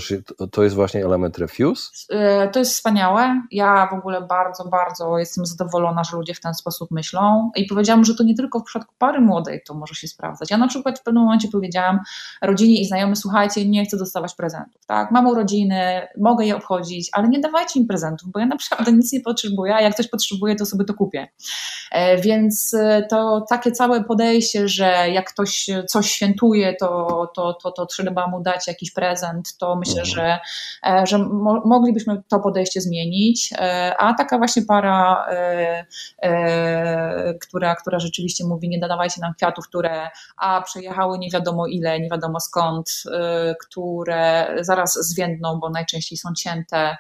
to 0.52 0.64
jest 0.64 0.76
właśnie 0.76 1.06
element 1.06 1.38
refuse? 1.38 1.92
E, 2.10 2.50
to 2.50 2.60
jest 2.60 2.74
wspaniałe. 2.74 3.42
Ja 3.52 3.88
w 3.92 3.94
ogóle 3.94 4.22
bardzo, 4.22 4.66
bardzo 4.66 5.18
jestem 5.18 5.46
zadowolona, 5.46 6.04
że 6.04 6.18
ludzie 6.18 6.34
w 6.34 6.40
ten 6.40 6.54
sposób 6.54 6.92
myślą 6.92 7.52
i 7.56 7.66
powiedziałam, 7.66 8.06
że 8.06 8.16
to 8.16 8.24
nie 8.24 8.36
tylko 8.36 8.60
w 8.60 8.64
przypadku 8.64 8.94
pary 8.98 9.22
młodej 9.22 9.62
to 9.68 9.74
może 9.74 9.96
się 9.96 10.08
sprawdzać. 10.08 10.52
Ja 10.52 10.58
na 10.58 10.68
przykład 10.68 11.00
w 11.00 11.04
pewnym 11.04 11.24
momencie 11.24 11.48
powiedziałam 11.52 12.00
rodzinie 12.42 12.82
i 12.82 12.86
znajomym, 12.86 13.16
słuchajcie, 13.16 13.70
nie 13.70 13.86
chcę 13.86 13.98
dostawać 13.98 14.36
prezentów, 14.36 14.86
tak? 14.86 15.12
Mam 15.12 15.28
urodziny, 15.28 16.08
mogę 16.18 16.46
je 16.46 16.56
obchodzić, 16.56 17.10
ale 17.14 17.30
nie 17.30 17.40
dawajcie 17.40 17.80
mi 17.80 17.86
prezentów, 17.86 18.32
bo 18.32 18.40
ja 18.40 18.46
naprawdę 18.46 18.92
nic 18.98 19.14
nie 19.14 19.22
potrzebuję, 19.22 19.76
a 19.76 19.82
jak 19.82 19.96
coś 19.96 20.08
potrzebuję, 20.08 20.56
to 20.56 20.66
sobie 20.66 20.86
to 20.86 20.94
kupię. 20.94 21.28
E, 21.92 22.22
więc 22.22 22.74
e, 22.74 23.08
to 23.10 23.46
takie 23.50 23.72
całe 23.72 24.04
podejście, 24.04 24.68
że 24.68 25.10
jak 25.12 25.30
ktoś 25.30 25.70
coś 25.88 26.12
świętuje, 26.12 26.76
to, 26.76 27.32
to, 27.36 27.54
to, 27.54 27.72
to 27.78 27.86
trzeba 27.86 28.28
mu 28.28 28.42
dać 28.42 28.68
jakiś 28.68 28.92
prezent, 28.92 29.58
to 29.58 29.76
myślę, 29.76 30.02
mhm. 30.02 30.16
że, 30.16 30.40
e, 30.90 31.08
że 31.08 31.18
mo 31.18 31.62
moglibyśmy 31.66 32.24
to 32.28 32.40
podejście 32.40 32.82
zmienić. 32.82 33.54
A 33.98 34.14
taka 34.14 34.38
właśnie 34.38 34.62
para, 34.62 35.28
która, 37.42 37.76
która 37.76 38.00
rzeczywiście 38.00 38.46
mówi, 38.46 38.70
nie 38.70 38.80
dawajcie 38.80 39.22
nam 39.22 39.34
kwiatów, 39.34 39.68
które 39.68 40.10
a 40.38 40.62
przejechały 40.62 41.20
nie 41.20 41.30
wiadomo 41.30 41.68
ile, 41.68 42.00
nie 42.00 42.10
wiadomo 42.10 42.40
skąd, 42.40 43.04
które 43.62 44.56
zaraz 44.62 44.94
zwiędną, 44.94 45.60
bo 45.60 45.70
najczęściej 45.70 46.18
są 46.18 46.30
cięte 46.38 46.98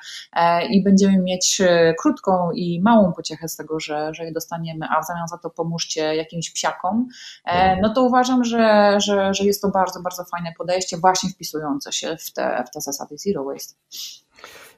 i 0.70 0.84
będziemy 0.84 1.18
mieć 1.18 1.62
krótką 2.02 2.52
i 2.52 2.82
małą 2.82 3.14
pociechę 3.14 3.48
z 3.48 3.56
tego, 3.56 3.80
że, 3.80 4.14
że 4.14 4.26
je 4.26 4.32
dostaniemy, 4.32 4.88
a 4.90 5.02
w 5.02 5.06
zamian 5.06 5.28
za 5.28 5.38
to 5.38 5.50
pomóżcie 5.50 6.16
jakimś 6.16 6.52
psiakom, 6.52 7.08
e, 7.46 7.82
no 7.82 7.94
to 7.94 8.02
uważam, 8.04 8.44
że, 8.44 8.98
że, 9.00 9.34
że 9.34 9.44
jest 9.44 9.62
to 9.62 9.70
bardzo, 9.70 10.02
bardzo 10.02 10.24
fajne 10.24 10.54
podejście, 10.58 10.67
właśnie 10.98 11.30
wpisujące 11.30 11.94
się 11.94 12.18
w 12.18 12.34
te, 12.34 12.64
w 12.68 12.72
te 12.74 12.82
zasady 12.82 13.16
zero 13.18 13.44
waste. 13.44 13.74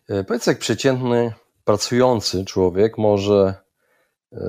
E, 0.09 0.23
powiedz, 0.23 0.47
jak 0.47 0.59
przeciętny 0.59 1.33
pracujący 1.63 2.45
człowiek 2.45 2.97
może 2.97 3.53
e, 4.33 4.39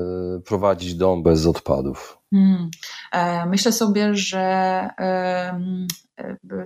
prowadzić 0.45 0.95
dom 0.95 1.23
bez 1.23 1.47
odpadów? 1.47 2.20
Hmm. 2.33 2.71
Myślę 3.47 3.73
sobie, 3.73 4.15
że 4.15 4.89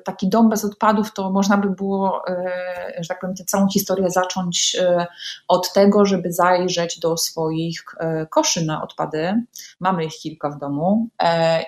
taki 0.05 0.29
dom 0.29 0.49
bez 0.49 0.65
odpadów, 0.65 1.13
to 1.13 1.31
można 1.31 1.57
by 1.57 1.71
było, 1.71 2.29
e, 2.29 2.53
że 2.99 3.09
tak 3.09 3.21
powiem, 3.21 3.37
tę 3.37 3.45
całą 3.45 3.69
historię 3.69 4.11
zacząć 4.11 4.77
e, 4.81 5.07
od 5.49 5.73
tego, 5.73 6.07
żeby 6.07 6.33
zajrzeć 6.33 6.99
do 7.01 7.17
swoich 7.17 7.85
e, 8.01 8.27
koszy 8.27 8.65
na 8.65 8.83
odpady. 8.83 9.45
Mamy 9.81 10.05
ich 10.05 10.15
kilka 10.15 10.51
w 10.51 10.59
domu 10.59 11.09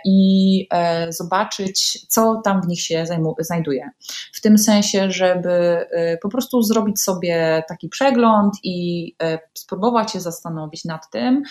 i 0.04 0.68
zobaczyć, 1.08 2.06
co 2.08 2.40
tam 2.44 2.62
w 2.62 2.66
nich 2.66 2.80
się 2.80 3.04
znajduje. 3.40 3.90
W 4.32 4.40
tym 4.40 4.58
sensie, 4.58 5.10
żeby 5.10 5.86
po 6.22 6.28
prostu 6.28 6.62
zrobić 6.62 7.02
sobie 7.02 7.62
taki 7.68 7.88
przegląd 7.88 8.54
i 8.62 9.14
spróbować 9.54 10.12
się 10.12 10.20
zastanowić 10.20 10.84
nad 10.84 11.10
tym, 11.10 11.42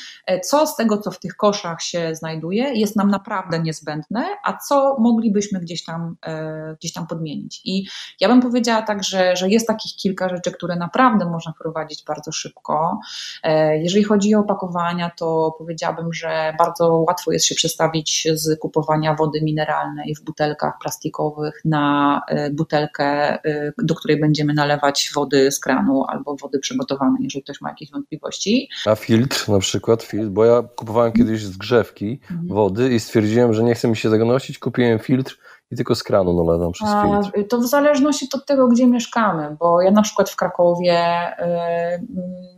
co 0.44 0.68
z 0.68 0.76
tego, 0.76 0.98
co 0.98 1.12
w 1.12 1.20
tych 1.20 1.36
koszach 1.36 1.82
się 1.82 2.16
znajduje, 2.16 2.35
jest 2.74 2.96
nam 2.96 3.12
naprawdę 3.12 3.60
niezbędne, 3.60 4.26
a 4.44 4.58
co 4.58 4.96
moglibyśmy 5.00 5.60
gdzieś 5.60 5.84
tam 5.84 6.16
E, 6.26 6.76
gdzieś 6.80 6.94
tam 6.94 7.08
podmienić. 7.08 7.62
I 7.66 7.88
ja 8.20 8.28
bym 8.28 8.42
powiedziała 8.42 8.82
tak, 8.82 9.04
że, 9.04 9.36
że 9.36 9.50
jest 9.50 9.68
takich 9.68 9.96
kilka 9.96 10.30
rzeczy, 10.30 10.52
które 10.52 10.76
naprawdę 10.76 11.26
można 11.26 11.52
wprowadzić 11.52 12.04
bardzo 12.08 12.32
szybko. 12.32 13.00
E, 13.44 13.78
jeżeli 13.78 14.04
chodzi 14.04 14.36
o 14.36 14.40
opakowania, 14.40 15.12
to 15.18 15.56
powiedziałabym, 15.58 16.14
że 16.14 16.54
bardzo 16.58 16.98
łatwo 16.98 17.32
jest 17.32 17.46
się 17.46 17.56
przestawić 17.56 18.28
z 18.34 18.60
kupowania 18.60 19.16
wody 19.16 19.42
mineralnej 19.42 20.16
w 20.16 20.24
butelkach 20.24 20.74
plastikowych 20.82 21.62
na 21.66 22.22
e, 22.28 22.50
butelkę, 22.50 23.38
do 23.78 23.96
której 23.96 24.20
będziemy 24.20 24.54
nalewać 24.54 25.12
wody 25.16 25.52
z 25.52 25.60
kranu 25.60 26.06
albo 26.08 26.36
wody 26.36 26.60
przygotowanej, 26.60 27.24
jeżeli 27.24 27.44
ktoś 27.44 27.62
ma 27.62 27.70
jakieś 27.70 27.92
wątpliwości. 27.92 28.70
A 28.86 28.96
filtr 28.96 29.50
na 29.50 29.60
przykład, 29.60 30.04
filtr, 30.04 30.30
bo 30.30 30.46
ja 30.46 30.64
kupowałem 30.76 31.14
kiedyś 31.14 31.44
zgrzewki. 31.44 32.20
Wody 32.48 32.94
i 32.94 33.00
stwierdziłem, 33.00 33.54
że 33.54 33.64
nie 33.64 33.76
chce 33.76 33.88
mi 33.88 33.98
się 33.98 34.10
tego 34.10 34.26
nosić, 34.26 34.60
kupiłem 34.60 35.00
filtr 35.00 35.38
i 35.72 35.76
tylko 35.76 35.96
z 35.96 36.04
kranu 36.04 36.44
nalewam 36.44 36.72
przez 36.72 36.90
filtr. 37.04 37.50
To 37.50 37.58
w 37.58 37.66
zależności 37.66 38.28
od 38.34 38.46
tego, 38.46 38.68
gdzie 38.68 38.88
mieszkamy, 38.88 39.58
bo 39.60 39.82
ja 39.82 39.92
na 39.92 40.02
przykład 40.02 40.30
w 40.30 40.36
Krakowie 40.36 40.98
y, 41.40 42.08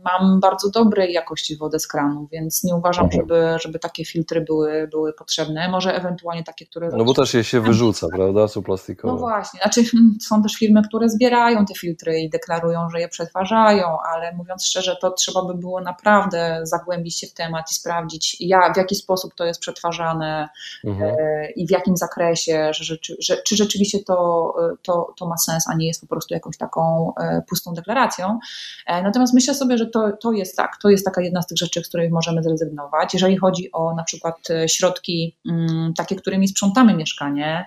mam 0.04 0.40
bardzo 0.40 0.70
dobrej 0.70 1.12
jakości 1.12 1.56
wodę 1.56 1.78
z 1.78 1.86
kranu, 1.86 2.28
więc 2.32 2.64
nie 2.64 2.76
uważam, 2.76 3.04
mhm. 3.04 3.22
żeby, 3.22 3.56
żeby 3.62 3.78
takie 3.78 4.04
filtry 4.04 4.40
były, 4.40 4.88
były 4.90 5.12
potrzebne. 5.12 5.68
Może 5.68 5.94
ewentualnie 5.94 6.44
takie, 6.44 6.66
które... 6.66 6.88
No 6.92 7.04
bo 7.04 7.14
też 7.14 7.34
je 7.34 7.44
się 7.44 7.60
wyrzuca, 7.60 8.06
prawda? 8.16 8.48
Są 8.48 8.62
plastikowe. 8.62 9.14
No 9.14 9.18
właśnie. 9.18 9.60
Znaczy, 9.62 9.84
hmm, 9.84 10.16
są 10.20 10.42
też 10.42 10.54
firmy, 10.54 10.82
które 10.82 11.08
zbierają 11.08 11.66
te 11.66 11.74
filtry 11.74 12.20
i 12.20 12.30
deklarują, 12.30 12.90
że 12.90 13.00
je 13.00 13.08
przetwarzają, 13.08 13.86
ale 14.14 14.32
mówiąc 14.34 14.66
szczerze, 14.66 14.96
to 15.00 15.10
trzeba 15.10 15.44
by 15.44 15.54
było 15.54 15.80
naprawdę 15.80 16.60
zagłębić 16.62 17.20
się 17.20 17.26
w 17.26 17.34
temat 17.34 17.70
i 17.70 17.74
sprawdzić, 17.74 18.36
ja, 18.40 18.72
w 18.72 18.76
jaki 18.76 18.94
sposób 18.94 19.34
to 19.34 19.44
jest 19.44 19.60
przetwarzane 19.60 20.48
mhm. 20.84 21.10
y, 21.10 21.52
i 21.56 21.66
w 21.66 21.70
jakim 21.70 21.96
zakresie, 21.96 22.70
że 22.72 22.97
czy, 22.98 23.16
że, 23.20 23.36
czy 23.46 23.56
rzeczywiście 23.56 23.98
to, 24.04 24.54
to, 24.82 25.14
to 25.18 25.28
ma 25.28 25.36
sens, 25.36 25.68
a 25.68 25.74
nie 25.74 25.86
jest 25.86 26.00
po 26.00 26.06
prostu 26.06 26.34
jakąś 26.34 26.56
taką 26.56 27.12
e, 27.20 27.42
pustą 27.48 27.74
deklaracją. 27.74 28.38
E, 28.86 29.02
natomiast 29.02 29.34
myślę 29.34 29.54
sobie, 29.54 29.78
że 29.78 29.86
to, 29.86 30.12
to 30.20 30.32
jest 30.32 30.56
tak, 30.56 30.76
to 30.82 30.90
jest 30.90 31.04
taka 31.04 31.22
jedna 31.22 31.42
z 31.42 31.46
tych 31.46 31.58
rzeczy, 31.58 31.84
z 31.84 31.88
której 31.88 32.10
możemy 32.10 32.42
zrezygnować. 32.42 33.14
Jeżeli 33.14 33.36
chodzi 33.36 33.72
o 33.72 33.94
na 33.94 34.04
przykład 34.04 34.50
e, 34.50 34.68
środki 34.68 35.36
mm, 35.48 35.94
takie, 35.94 36.16
którymi 36.16 36.48
sprzątamy 36.48 36.94
mieszkanie, 36.94 37.64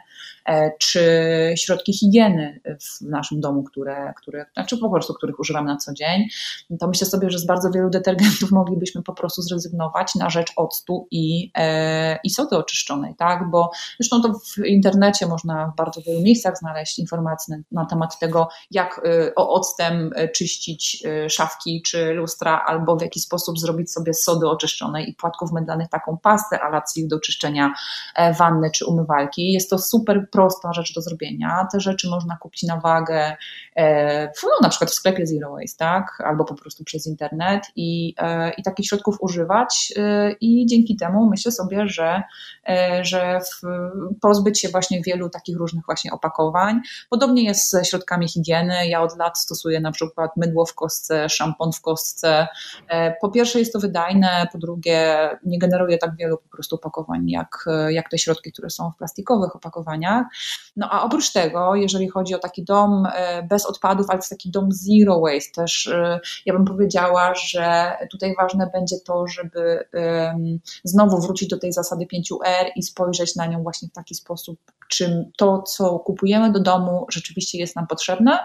czy 0.79 1.01
środki 1.57 1.93
higieny 1.93 2.61
w 2.65 3.01
naszym 3.01 3.41
domu, 3.41 3.63
które, 3.63 4.13
które 4.17 4.45
znaczy 4.53 4.77
po 4.77 4.89
prostu 4.89 5.13
których 5.13 5.39
używamy 5.39 5.67
na 5.67 5.77
co 5.77 5.93
dzień, 5.93 6.27
to 6.79 6.87
myślę 6.87 7.07
sobie, 7.07 7.29
że 7.29 7.39
z 7.39 7.45
bardzo 7.45 7.71
wielu 7.71 7.89
detergentów 7.89 8.51
moglibyśmy 8.61 9.03
po 9.03 9.13
prostu 9.13 9.41
zrezygnować 9.41 10.15
na 10.15 10.29
rzecz 10.29 10.53
octu 10.55 11.07
i, 11.11 11.51
e, 11.57 12.19
i 12.23 12.29
sody 12.29 12.57
oczyszczonej, 12.57 13.15
tak? 13.15 13.49
Bo 13.51 13.71
zresztą 13.99 14.21
to 14.21 14.33
w 14.33 14.65
internecie 14.65 15.27
można 15.27 15.67
w 15.67 15.75
bardzo 15.75 16.01
wielu 16.01 16.21
miejscach 16.21 16.57
znaleźć 16.57 16.99
informacje 16.99 17.61
na 17.71 17.85
temat 17.85 18.19
tego, 18.19 18.49
jak 18.71 19.01
e, 19.05 19.35
o 19.35 19.49
octem 19.53 20.11
czyścić 20.35 21.03
szafki 21.29 21.81
czy 21.85 22.13
lustra, 22.13 22.63
albo 22.67 22.95
w 22.95 23.01
jaki 23.01 23.19
sposób 23.19 23.59
zrobić 23.59 23.91
sobie 23.91 24.13
sody 24.13 24.47
oczyszczonej 24.47 25.09
i 25.09 25.13
płatków 25.13 25.51
mydlanych 25.51 25.89
taką 25.89 26.17
pastę 26.17 26.59
ala 26.59 26.81
do 26.97 27.19
czyszczenia 27.19 27.73
wanny 28.39 28.71
czy 28.71 28.85
umywalki. 28.85 29.51
Jest 29.51 29.69
to 29.69 29.79
super 29.79 30.27
prosta 30.41 30.73
rzecz 30.73 30.93
do 30.93 31.01
zrobienia. 31.01 31.67
Te 31.71 31.79
rzeczy 31.79 32.09
można 32.09 32.37
kupić 32.37 32.63
na 32.63 32.77
wagę, 32.77 33.35
e, 33.75 34.25
no, 34.43 34.49
na 34.61 34.69
przykład 34.69 34.91
w 34.91 34.93
sklepie 34.93 35.27
Zero 35.27 35.51
Waste, 35.51 35.77
tak? 35.77 36.23
albo 36.25 36.45
po 36.45 36.55
prostu 36.55 36.83
przez 36.83 37.07
internet 37.07 37.63
i, 37.75 38.15
e, 38.17 38.51
i 38.51 38.63
takich 38.63 38.87
środków 38.87 39.17
używać 39.19 39.93
e, 39.97 40.31
i 40.31 40.65
dzięki 40.65 40.95
temu 40.95 41.29
myślę 41.29 41.51
sobie, 41.51 41.87
że, 41.87 42.23
że 43.01 43.39
pozbyć 44.21 44.61
się 44.61 44.69
właśnie 44.69 45.01
wielu 45.01 45.29
takich 45.29 45.57
różnych 45.57 45.85
właśnie 45.85 46.11
opakowań. 46.11 46.81
Podobnie 47.09 47.43
jest 47.43 47.71
ze 47.71 47.85
środkami 47.85 48.29
higieny. 48.29 48.87
Ja 48.87 49.01
od 49.01 49.17
lat 49.17 49.39
stosuję 49.39 49.79
na 49.79 49.91
przykład 49.91 50.31
mydło 50.37 50.65
w 50.65 50.75
kostce, 50.75 51.29
szampon 51.29 51.71
w 51.71 51.81
kostce. 51.81 52.47
Po 53.21 53.29
pierwsze 53.29 53.59
jest 53.59 53.73
to 53.73 53.79
wydajne, 53.79 54.47
po 54.51 54.57
drugie 54.57 55.29
nie 55.45 55.59
generuje 55.59 55.97
tak 55.97 56.15
wielu 56.15 56.37
po 56.37 56.49
prostu 56.49 56.75
opakowań 56.75 57.29
jak, 57.29 57.65
jak 57.89 58.09
te 58.09 58.17
środki, 58.17 58.51
które 58.51 58.69
są 58.69 58.91
w 58.91 58.97
plastikowych 58.97 59.55
opakowaniach. 59.55 60.20
No 60.75 60.89
a 60.91 61.03
oprócz 61.03 61.31
tego, 61.31 61.75
jeżeli 61.75 62.09
chodzi 62.09 62.35
o 62.35 62.39
taki 62.39 62.63
dom 62.63 63.07
e, 63.13 63.43
bez 63.43 63.65
odpadów, 63.65 64.05
ale 64.09 64.19
to 64.19 64.25
taki 64.29 64.51
dom 64.51 64.69
zero 64.71 65.19
waste, 65.19 65.51
też 65.55 65.87
e, 65.87 66.19
ja 66.45 66.53
bym 66.53 66.65
powiedziała, 66.65 67.35
że 67.35 67.93
tutaj 68.11 68.35
ważne 68.41 68.69
będzie 68.73 68.95
to, 69.05 69.27
żeby 69.27 69.85
znowu 70.83 71.21
wrócić 71.21 71.49
do 71.49 71.59
tej 71.59 71.73
zasady 71.73 72.05
5R 72.05 72.65
i 72.75 72.83
spojrzeć 72.83 73.35
na 73.35 73.45
nią 73.45 73.63
właśnie 73.63 73.87
w 73.87 73.91
taki 73.91 74.15
sposób, 74.15 74.59
czym 74.91 75.31
to, 75.37 75.61
co 75.61 75.99
kupujemy 75.99 76.51
do 76.51 76.59
domu, 76.59 77.05
rzeczywiście 77.09 77.57
jest 77.57 77.75
nam 77.75 77.87
potrzebne, 77.87 78.39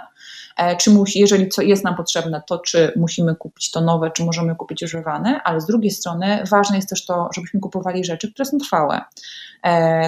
e, 0.57 0.77
czy 0.77 0.91
musi, 0.91 1.19
jeżeli 1.19 1.49
co 1.49 1.63
jest 1.63 1.85
nam 1.85 1.97
potrzebne, 1.97 2.43
to 2.47 2.59
czy 2.59 2.93
musimy 2.97 3.37
kupić 3.37 3.71
to 3.71 3.81
nowe, 3.81 4.11
czy 4.11 4.25
możemy 4.25 4.57
kupić 4.57 4.83
używane, 4.83 5.41
ale 5.45 5.61
z 5.61 5.67
drugiej 5.67 5.91
strony 5.91 6.45
ważne 6.51 6.77
jest 6.77 6.89
też 6.89 7.07
to, 7.07 7.29
żebyśmy 7.35 7.61
kupowali 7.61 8.05
rzeczy, 8.05 8.33
które 8.33 8.47
są 8.47 8.59
trwałe, 8.59 9.01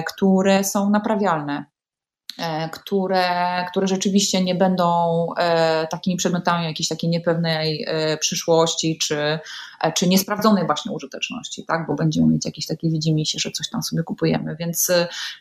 które 0.07 0.63
są 0.63 0.89
naprawialne, 0.89 1.58
które, 2.71 3.65
które 3.69 3.87
rzeczywiście 3.87 4.43
nie 4.43 4.55
będą 4.55 5.27
e, 5.37 5.87
takimi 5.87 6.17
przedmiotami 6.17 6.65
jakiejś 6.65 6.87
takiej 6.87 7.09
niepewnej 7.09 7.85
e, 7.87 8.17
przyszłości, 8.17 8.97
czy, 8.97 9.39
czy 9.95 10.07
niesprawdzonej 10.07 10.65
właśnie 10.65 10.91
użyteczności, 10.91 11.65
tak? 11.65 11.87
bo 11.87 11.95
będziemy 11.95 12.27
mieć 12.27 12.45
jakieś 12.45 12.65
takie 12.65 12.89
widzimy 12.89 13.25
się, 13.25 13.39
że 13.39 13.51
coś 13.51 13.69
tam 13.69 13.83
sobie 13.83 14.03
kupujemy. 14.03 14.55
Więc, 14.55 14.91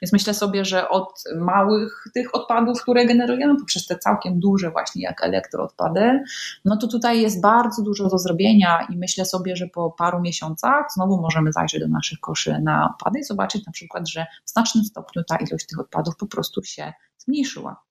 więc 0.03 0.13
myślę 0.13 0.35
sobie, 0.35 0.65
że 0.65 0.89
od 0.89 1.25
małych 1.37 2.05
tych 2.15 2.35
odpadów, 2.35 2.83
które 2.83 3.07
generujemy 3.07 3.57
poprzez 3.57 3.87
te 3.87 3.99
całkiem 3.99 4.41
duże 4.41 4.71
właśnie 4.71 5.03
jak 5.03 5.25
elektroodpady, 5.25 6.23
no 6.65 6.77
to 6.77 6.89
tutaj 6.89 7.21
jest 7.21 7.41
bardzo 7.41 7.83
dużo 7.83 8.09
do 8.09 8.19
zrobienia 8.19 8.87
i 8.91 8.97
myślę 8.97 9.25
sobie, 9.25 9.57
że 9.57 9.67
po 9.67 9.91
paru 9.91 10.21
miesiącach 10.21 10.87
znowu 10.95 11.21
możemy 11.21 11.53
zajrzeć 11.53 11.81
do 11.81 11.89
naszych 11.89 12.21
koszy 12.21 12.59
na 12.63 12.91
odpady 12.91 13.19
i 13.19 13.25
zobaczyć 13.25 13.67
na 13.67 13.73
przykład, 13.73 14.09
że 14.09 14.27
w 14.45 14.51
znacznym 14.51 14.85
stopniu 14.85 15.23
ta 15.25 15.37
ilość 15.37 15.67
tych 15.67 15.81
odpadów 15.81 16.17
po 16.17 16.27
prostu 16.27 16.63
się 16.65 16.79
się 16.79 16.93
zmniejszyła. 17.19 17.85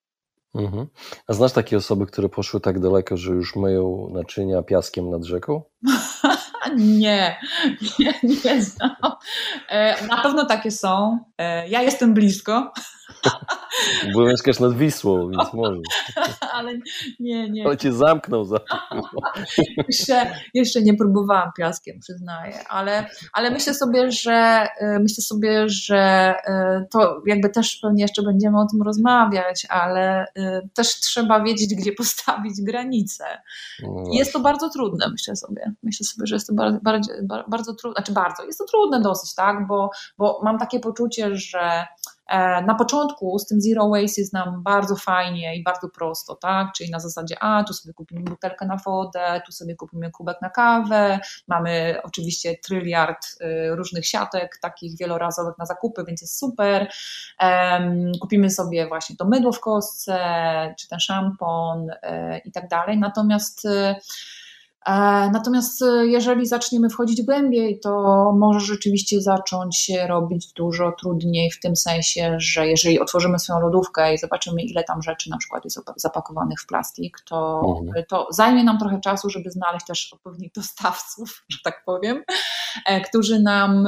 Mhm. 0.55 0.87
A 1.27 1.33
znasz 1.33 1.51
takie 1.51 1.77
osoby, 1.77 2.05
które 2.05 2.29
poszły 2.29 2.59
tak 2.59 2.79
daleko, 2.79 3.17
że 3.17 3.31
już 3.31 3.55
myją 3.55 4.09
naczynia 4.13 4.61
piaskiem 4.61 5.09
nad 5.09 5.23
rzeką? 5.23 5.61
nie, 6.77 7.37
nie, 7.99 8.13
nie 8.23 8.61
znam. 8.61 8.95
E, 9.69 10.05
na 10.07 10.21
pewno 10.21 10.45
takie 10.45 10.71
są. 10.71 11.19
E, 11.37 11.69
ja 11.69 11.81
jestem 11.81 12.13
blisko. 12.13 12.73
Bo 14.13 14.25
mieszkasz 14.25 14.59
nad 14.59 14.77
Wisłą, 14.77 15.29
więc 15.29 15.53
może. 15.53 15.79
Ale 16.57 16.73
nie, 17.19 17.49
nie. 17.49 17.65
Ale 17.65 17.77
cię 17.77 17.93
zamknął 17.93 18.45
za 18.45 18.59
jeszcze, 19.89 20.31
jeszcze 20.53 20.81
nie 20.81 20.93
próbowałam 20.93 21.51
piaskiem, 21.57 21.99
przyznaję, 21.99 22.67
ale, 22.69 23.05
ale 23.33 23.51
myślę 23.51 23.73
sobie, 23.73 24.11
że 24.11 24.67
e, 24.79 24.99
myślę 24.99 25.23
sobie, 25.23 25.69
że 25.69 25.97
e, 26.47 26.85
to 26.91 27.21
jakby 27.25 27.49
też 27.49 27.79
pewnie 27.81 28.01
jeszcze 28.01 28.23
będziemy 28.23 28.59
o 28.59 28.67
tym 28.71 28.81
rozmawiać, 28.81 29.67
ale 29.69 30.25
e, 30.35 30.61
też 30.73 30.99
trzeba 30.99 31.43
wiedzieć, 31.43 31.75
gdzie 31.75 31.91
postawić 31.91 32.61
granice. 32.61 33.25
No 33.83 34.03
jest 34.11 34.33
to 34.33 34.39
bardzo 34.39 34.69
trudne, 34.69 35.09
myślę 35.11 35.35
sobie. 35.35 35.73
Myślę 35.83 36.05
sobie, 36.05 36.27
że 36.27 36.35
jest 36.35 36.47
to 36.47 36.53
bardzo, 36.53 36.79
bardzo, 36.81 37.11
bardzo 37.47 37.73
trudne, 37.73 37.95
znaczy 37.95 38.11
bardzo, 38.11 38.45
jest 38.45 38.59
to 38.59 38.65
trudne 38.65 39.01
dosyć, 39.01 39.35
tak, 39.35 39.67
bo, 39.67 39.89
bo 40.17 40.41
mam 40.43 40.57
takie 40.57 40.79
poczucie, 40.79 41.35
że 41.35 41.87
na 42.67 42.75
początku 42.77 43.39
z 43.39 43.45
tym 43.45 43.61
zero 43.61 43.89
waste 43.89 44.21
jest 44.21 44.33
nam 44.33 44.63
bardzo 44.63 44.95
fajnie 44.95 45.55
i 45.55 45.63
bardzo 45.63 45.89
prosto, 45.89 46.35
tak? 46.35 46.67
Czyli 46.77 46.91
na 46.91 46.99
zasadzie, 46.99 47.43
a 47.43 47.63
tu 47.63 47.73
sobie 47.73 47.93
kupimy 47.93 48.21
butelkę 48.21 48.65
na 48.65 48.77
wodę, 48.85 49.41
tu 49.45 49.51
sobie 49.51 49.75
kupimy 49.75 50.11
kubek 50.11 50.37
na 50.41 50.49
kawę, 50.49 51.19
mamy 51.47 51.97
oczywiście 52.03 52.55
tryliard 52.57 53.27
y, 53.41 53.75
różnych 53.75 54.05
siatek, 54.05 54.57
takich 54.61 54.97
wielorazowych 54.97 55.57
na 55.57 55.65
zakupy, 55.65 56.03
więc 56.07 56.21
jest 56.21 56.39
super. 56.39 56.89
Kupimy 58.21 58.49
sobie 58.49 58.87
właśnie 58.87 59.15
to 59.15 59.25
mydło 59.25 59.51
w 59.51 59.59
kostce, 59.59 60.17
czy 60.79 60.87
ten 60.87 60.99
szampon 60.99 61.89
y, 61.89 61.95
i 62.45 62.51
tak 62.51 62.67
dalej. 62.67 62.97
Natomiast 62.97 63.65
y, 63.65 63.67
E, 63.69 63.95
natomiast 65.33 65.81
e, 65.81 66.07
jeżeli 66.07 66.45
zaczniemy 66.45 66.89
wchodzić 66.89 67.21
głębiej, 67.21 67.79
to 67.79 67.91
może 68.37 68.59
rzeczywiście 68.59 69.21
zacząć 69.21 69.77
się 69.77 70.07
robić 70.07 70.53
dużo 70.53 70.91
trudniej 70.91 71.51
w 71.51 71.59
tym 71.59 71.75
sensie, 71.75 72.35
że 72.39 72.67
jeżeli 72.67 72.99
otworzymy 72.99 73.39
swoją 73.39 73.59
lodówkę 73.59 74.13
i 74.13 74.17
zobaczymy, 74.17 74.61
ile 74.61 74.83
tam 74.83 75.01
rzeczy 75.01 75.29
na 75.29 75.37
przykład 75.37 75.63
jest 75.63 75.79
zapakowanych 75.95 76.61
w 76.61 76.67
plastik, 76.67 77.21
to, 77.29 77.61
mhm. 77.79 78.05
to 78.09 78.27
zajmie 78.31 78.63
nam 78.63 78.79
trochę 78.79 78.99
czasu, 78.99 79.29
żeby 79.29 79.51
znaleźć 79.51 79.85
też 79.85 80.13
odpowiednich 80.13 80.51
dostawców, 80.51 81.43
że 81.49 81.57
tak 81.63 81.83
powiem, 81.85 82.23
e, 82.85 83.01
którzy 83.01 83.39
nam 83.39 83.87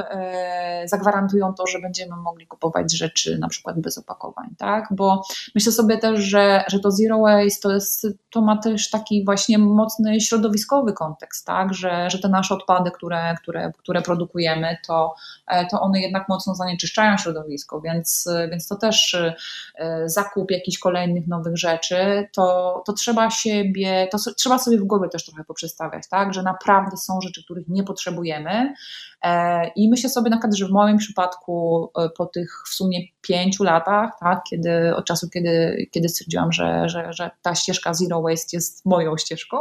zagwarantują 0.85 1.53
to, 1.53 1.67
że 1.67 1.79
będziemy 1.79 2.15
mogli 2.15 2.47
kupować 2.47 2.97
rzeczy 2.97 3.37
na 3.37 3.47
przykład 3.47 3.81
bez 3.81 3.97
opakowań, 3.97 4.55
tak? 4.57 4.87
Bo 4.91 5.21
myślę 5.55 5.71
sobie 5.71 5.97
też, 5.97 6.19
że, 6.19 6.63
że 6.67 6.79
to 6.79 6.91
zero 6.91 7.19
waste 7.19 7.61
to, 7.61 7.71
jest, 7.71 8.07
to 8.29 8.41
ma 8.41 8.57
też 8.57 8.89
taki 8.89 9.25
właśnie 9.25 9.57
mocny 9.57 10.21
środowiskowy 10.21 10.88
kontekst, 10.93 11.45
tak? 11.45 11.73
że, 11.73 12.09
że 12.09 12.19
te 12.19 12.29
nasze 12.29 12.53
odpady, 12.53 12.91
które, 12.91 13.35
które, 13.41 13.71
które 13.77 14.01
produkujemy, 14.01 14.77
to, 14.87 15.15
e, 15.47 15.65
to 15.65 15.81
one 15.81 15.99
jednak 15.99 16.29
mocno 16.29 16.55
zanieczyszczają 16.55 17.17
środowisko, 17.17 17.81
więc, 17.81 18.29
więc 18.51 18.67
to 18.67 18.75
też 18.75 19.13
e, 19.13 19.35
zakup 20.05 20.51
jakichś 20.51 20.77
kolejnych 20.77 21.27
nowych 21.27 21.57
rzeczy, 21.57 22.27
to, 22.35 22.83
to 22.85 22.93
trzeba 22.93 23.29
siebie, 23.29 24.07
to 24.11 24.17
trzeba 24.37 24.59
sobie 24.59 24.77
w 24.77 24.83
głowie 24.83 25.09
też 25.09 25.25
trochę 25.25 25.43
poprzestawiać, 25.43 26.03
tak? 26.09 26.33
że 26.33 26.43
naprawdę 26.43 26.97
są 26.97 27.21
rzeczy, 27.21 27.43
których 27.43 27.67
nie 27.67 27.83
potrzebujemy, 27.83 28.73
e, 29.23 29.67
i 29.67 29.89
myślę 29.89 30.09
sobie 30.09 30.29
na 30.29 30.37
przykład, 30.37 30.57
że 30.57 30.65
w 30.65 30.71
moim 30.71 30.97
przypadku 30.97 31.91
po 32.17 32.25
tych 32.25 32.63
w 32.69 32.73
sumie 32.73 32.99
pięciu 33.21 33.63
latach, 33.63 34.11
tak, 34.19 34.43
kiedy, 34.49 34.95
od 34.95 35.05
czasu, 35.05 35.29
kiedy, 35.29 35.87
kiedy 35.91 36.09
stwierdziłam, 36.09 36.51
że, 36.51 36.89
że, 36.89 37.13
że 37.13 37.31
ta 37.41 37.55
ścieżka 37.55 37.93
Zero 37.93 38.21
Waste 38.21 38.57
jest 38.57 38.85
moją 38.85 39.17
ścieżką, 39.17 39.57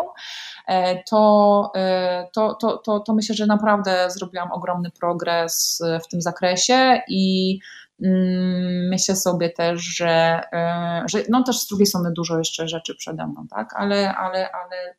to, 1.10 1.70
e, 1.76 2.28
to, 2.32 2.54
to, 2.54 2.78
to, 2.78 3.00
to 3.00 3.14
myślę, 3.14 3.34
że 3.34 3.46
naprawdę 3.46 4.10
zrobiłam 4.10 4.52
ogromny 4.52 4.90
progres 4.90 5.82
w 6.04 6.08
tym 6.08 6.20
zakresie 6.20 7.00
i 7.08 7.58
mm, 8.02 8.88
myślę 8.88 9.16
sobie 9.16 9.50
też, 9.50 9.80
że, 9.80 10.40
e, 10.52 11.02
że 11.10 11.18
no 11.28 11.42
też 11.42 11.58
z 11.58 11.68
drugiej 11.68 11.86
strony 11.86 12.12
dużo 12.12 12.38
jeszcze 12.38 12.68
rzeczy 12.68 12.94
przede 12.94 13.26
mną, 13.26 13.46
tak? 13.50 13.74
ale, 13.76 14.14
ale, 14.14 14.50
ale 14.52 14.94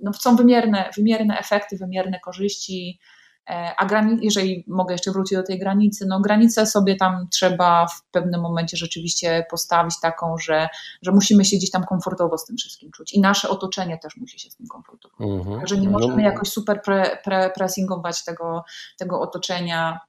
no 0.00 0.12
są 0.12 0.36
wymierne, 0.36 0.90
wymierne 0.96 1.38
efekty, 1.38 1.76
wymierne 1.76 2.20
korzyści 2.20 2.98
E, 2.98 3.23
a 3.46 3.86
grani- 3.86 4.18
jeżeli 4.22 4.64
mogę 4.66 4.94
jeszcze 4.94 5.10
wrócić 5.10 5.38
do 5.38 5.42
tej 5.42 5.58
granicy, 5.58 6.06
no 6.08 6.20
granicę 6.20 6.66
sobie 6.66 6.96
tam 6.96 7.28
trzeba 7.30 7.86
w 7.86 8.02
pewnym 8.10 8.40
momencie 8.40 8.76
rzeczywiście 8.76 9.46
postawić 9.50 10.00
taką, 10.00 10.38
że, 10.38 10.68
że 11.02 11.12
musimy 11.12 11.44
się 11.44 11.56
gdzieś 11.56 11.70
tam 11.70 11.84
komfortowo 11.84 12.38
z 12.38 12.44
tym 12.44 12.56
wszystkim 12.56 12.90
czuć 12.90 13.12
i 13.12 13.20
nasze 13.20 13.48
otoczenie 13.48 13.98
też 13.98 14.16
musi 14.16 14.38
się 14.38 14.50
z 14.50 14.56
tym 14.56 14.66
komfortowo 14.66 15.16
czuć. 15.16 15.26
Mhm. 15.26 15.58
Także 15.58 15.76
nie 15.76 15.88
możemy 15.88 16.16
no, 16.16 16.22
jakoś 16.22 16.48
super 16.48 16.82
pre, 16.82 17.18
pre, 17.24 17.50
pressingować 17.50 18.24
tego, 18.24 18.64
tego 18.98 19.20
otoczenia. 19.20 20.00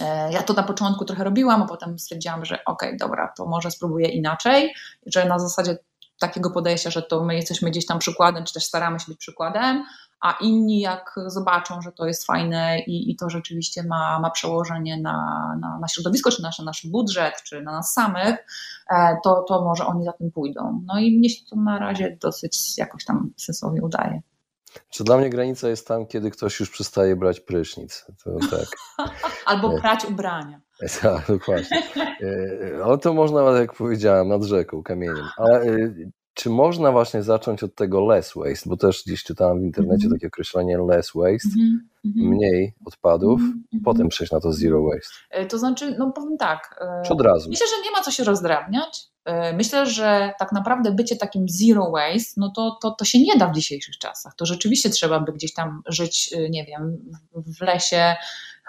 E, 0.00 0.32
ja 0.32 0.42
to 0.42 0.52
na 0.52 0.62
początku 0.62 1.04
trochę 1.04 1.24
robiłam, 1.24 1.62
a 1.62 1.66
potem 1.66 1.98
stwierdziłam, 1.98 2.44
że 2.44 2.64
okej, 2.64 2.88
okay, 2.88 2.96
dobra, 2.98 3.32
to 3.36 3.46
może 3.46 3.70
spróbuję 3.70 4.08
inaczej, 4.08 4.74
że 5.06 5.24
na 5.24 5.38
zasadzie 5.38 5.78
takiego 6.20 6.50
podejścia, 6.50 6.90
że 6.90 7.02
to 7.02 7.24
my 7.24 7.34
jesteśmy 7.34 7.70
gdzieś 7.70 7.86
tam 7.86 7.98
przykładem, 7.98 8.44
czy 8.44 8.54
też 8.54 8.64
staramy 8.64 9.00
się 9.00 9.06
być 9.08 9.18
przykładem, 9.18 9.84
a 10.20 10.32
inni 10.40 10.80
jak 10.80 11.14
zobaczą, 11.26 11.82
że 11.82 11.92
to 11.92 12.06
jest 12.06 12.26
fajne 12.26 12.80
i, 12.80 13.10
i 13.10 13.16
to 13.16 13.30
rzeczywiście 13.30 13.82
ma, 13.82 14.20
ma 14.20 14.30
przełożenie 14.30 15.00
na, 15.00 15.16
na, 15.60 15.78
na 15.78 15.88
środowisko, 15.88 16.30
czy 16.30 16.42
na 16.42 16.50
nasz 16.64 16.86
budżet, 16.86 17.34
czy 17.44 17.62
na 17.62 17.72
nas 17.72 17.92
samych, 17.92 18.36
e, 18.90 19.16
to, 19.24 19.44
to 19.48 19.64
może 19.64 19.86
oni 19.86 20.04
za 20.04 20.12
tym 20.12 20.30
pójdą. 20.30 20.82
No 20.86 21.00
i 21.00 21.18
mnie 21.18 21.30
się 21.30 21.44
to 21.50 21.56
na 21.56 21.78
razie 21.78 22.16
dosyć 22.20 22.78
jakoś 22.78 23.04
tam 23.04 23.30
sensownie 23.36 23.82
udaje. 23.82 24.22
Czy 24.90 25.04
dla 25.04 25.16
mnie 25.16 25.30
granica 25.30 25.68
jest 25.68 25.88
tam, 25.88 26.06
kiedy 26.06 26.30
ktoś 26.30 26.60
już 26.60 26.70
przestaje 26.70 27.16
brać 27.16 27.40
prysznic? 27.40 28.06
To 28.24 28.30
tak. 28.50 28.66
Albo 29.46 29.76
e, 29.76 29.80
prać 29.80 30.04
ubrania. 30.04 30.60
Tak, 31.02 31.26
dokładnie. 31.28 31.82
E, 32.22 32.84
ale 32.84 32.98
to 32.98 33.14
można, 33.14 33.40
jak 33.40 33.74
powiedziałem, 33.74 34.28
nad 34.28 34.42
rzeką, 34.42 34.82
kamieniem. 34.82 35.24
Ale 35.36 35.64
czy 36.40 36.50
można 36.50 36.92
właśnie 36.92 37.22
zacząć 37.22 37.62
od 37.62 37.74
tego 37.74 38.06
less 38.06 38.32
waste, 38.36 38.70
bo 38.70 38.76
też 38.76 39.02
gdzieś 39.06 39.24
czytałem 39.24 39.60
w 39.60 39.64
internecie 39.64 40.06
mm 40.06 40.08
-hmm. 40.08 40.12
takie 40.12 40.26
określenie 40.26 40.78
less 40.78 41.10
waste, 41.14 41.48
mm 41.56 41.88
-hmm. 42.04 42.28
mniej 42.28 42.74
odpadów, 42.86 43.40
mm 43.40 43.64
-hmm. 43.74 43.78
potem 43.84 44.08
przejść 44.08 44.32
na 44.32 44.40
to 44.40 44.52
zero 44.52 44.82
waste. 44.82 45.14
E, 45.30 45.46
to 45.46 45.58
znaczy, 45.58 45.96
no 45.98 46.12
powiem 46.12 46.36
tak. 46.38 46.80
E, 46.80 47.02
czy 47.06 47.12
od 47.12 47.20
razu? 47.20 47.50
Myślę, 47.50 47.66
że 47.66 47.84
nie 47.84 47.90
ma 47.90 48.02
co 48.02 48.10
się 48.10 48.24
rozdrabniać. 48.24 49.06
E, 49.24 49.52
myślę, 49.56 49.86
że 49.86 50.32
tak 50.38 50.52
naprawdę 50.52 50.92
bycie 50.92 51.16
takim 51.16 51.48
zero 51.48 51.90
waste, 51.90 52.32
no 52.36 52.52
to, 52.56 52.78
to, 52.82 52.90
to 52.90 53.04
się 53.04 53.20
nie 53.20 53.36
da 53.36 53.48
w 53.48 53.54
dzisiejszych 53.54 53.98
czasach. 53.98 54.34
To 54.36 54.46
rzeczywiście 54.46 54.90
trzeba 54.90 55.20
by 55.20 55.32
gdzieś 55.32 55.54
tam 55.54 55.82
żyć, 55.86 56.34
nie 56.50 56.64
wiem, 56.64 56.98
w 57.34 57.60
lesie, 57.60 58.16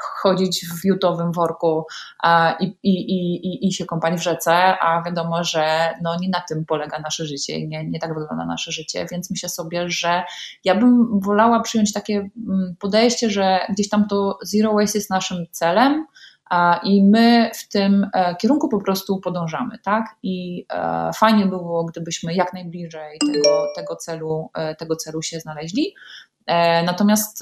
chodzić 0.02 0.66
w 0.82 0.86
jutowym 0.86 1.32
worku 1.32 1.86
i, 2.60 2.66
i, 2.84 3.16
i, 3.36 3.68
i 3.68 3.74
się 3.74 3.86
kąpać 3.86 4.14
w 4.14 4.24
rzece, 4.24 4.54
a 4.80 5.04
wiadomo, 5.06 5.44
że 5.44 5.94
no 6.02 6.16
nie 6.20 6.30
na 6.30 6.42
tym 6.50 6.66
polega 6.66 7.00
nasze 7.00 7.26
życie 7.26 7.68
nie, 7.68 7.86
nie 7.86 8.00
tak 8.00 8.14
wygląda 8.14 8.46
nasze 8.46 8.72
życie, 8.72 9.06
więc 9.12 9.32
myślę 9.32 9.50
sobie, 9.50 9.90
że 9.90 10.24
ja 10.64 10.76
bym 10.76 11.20
wolała 11.20 11.60
przyjąć 11.60 11.94
takie 11.94 12.30
mm, 12.48 12.76
podejście, 12.80 13.30
że 13.30 13.60
gdzieś 13.70 13.90
tam 13.90 14.08
to 14.08 14.40
zero 14.44 14.74
waste 14.74 14.98
jest 14.98 15.10
naszym 15.10 15.46
celem, 15.52 16.06
i 16.84 17.04
my 17.04 17.52
w 17.56 17.68
tym 17.68 18.08
e, 18.14 18.36
kierunku 18.36 18.70
po 18.70 18.82
prostu 18.82 19.20
podążamy, 19.20 19.78
tak? 19.84 20.06
I 20.24 20.66
e, 20.70 21.12
fajnie 21.16 21.46
było, 21.46 21.86
gdybyśmy 21.86 22.34
jak 22.34 22.54
najbliżej 22.54 23.20
tego, 23.34 23.68
tego, 23.76 23.96
celu, 23.96 24.50
e, 24.54 24.76
tego 24.76 24.96
celu 24.96 25.22
się 25.22 25.40
znaleźli. 25.40 25.96
Natomiast 26.86 27.40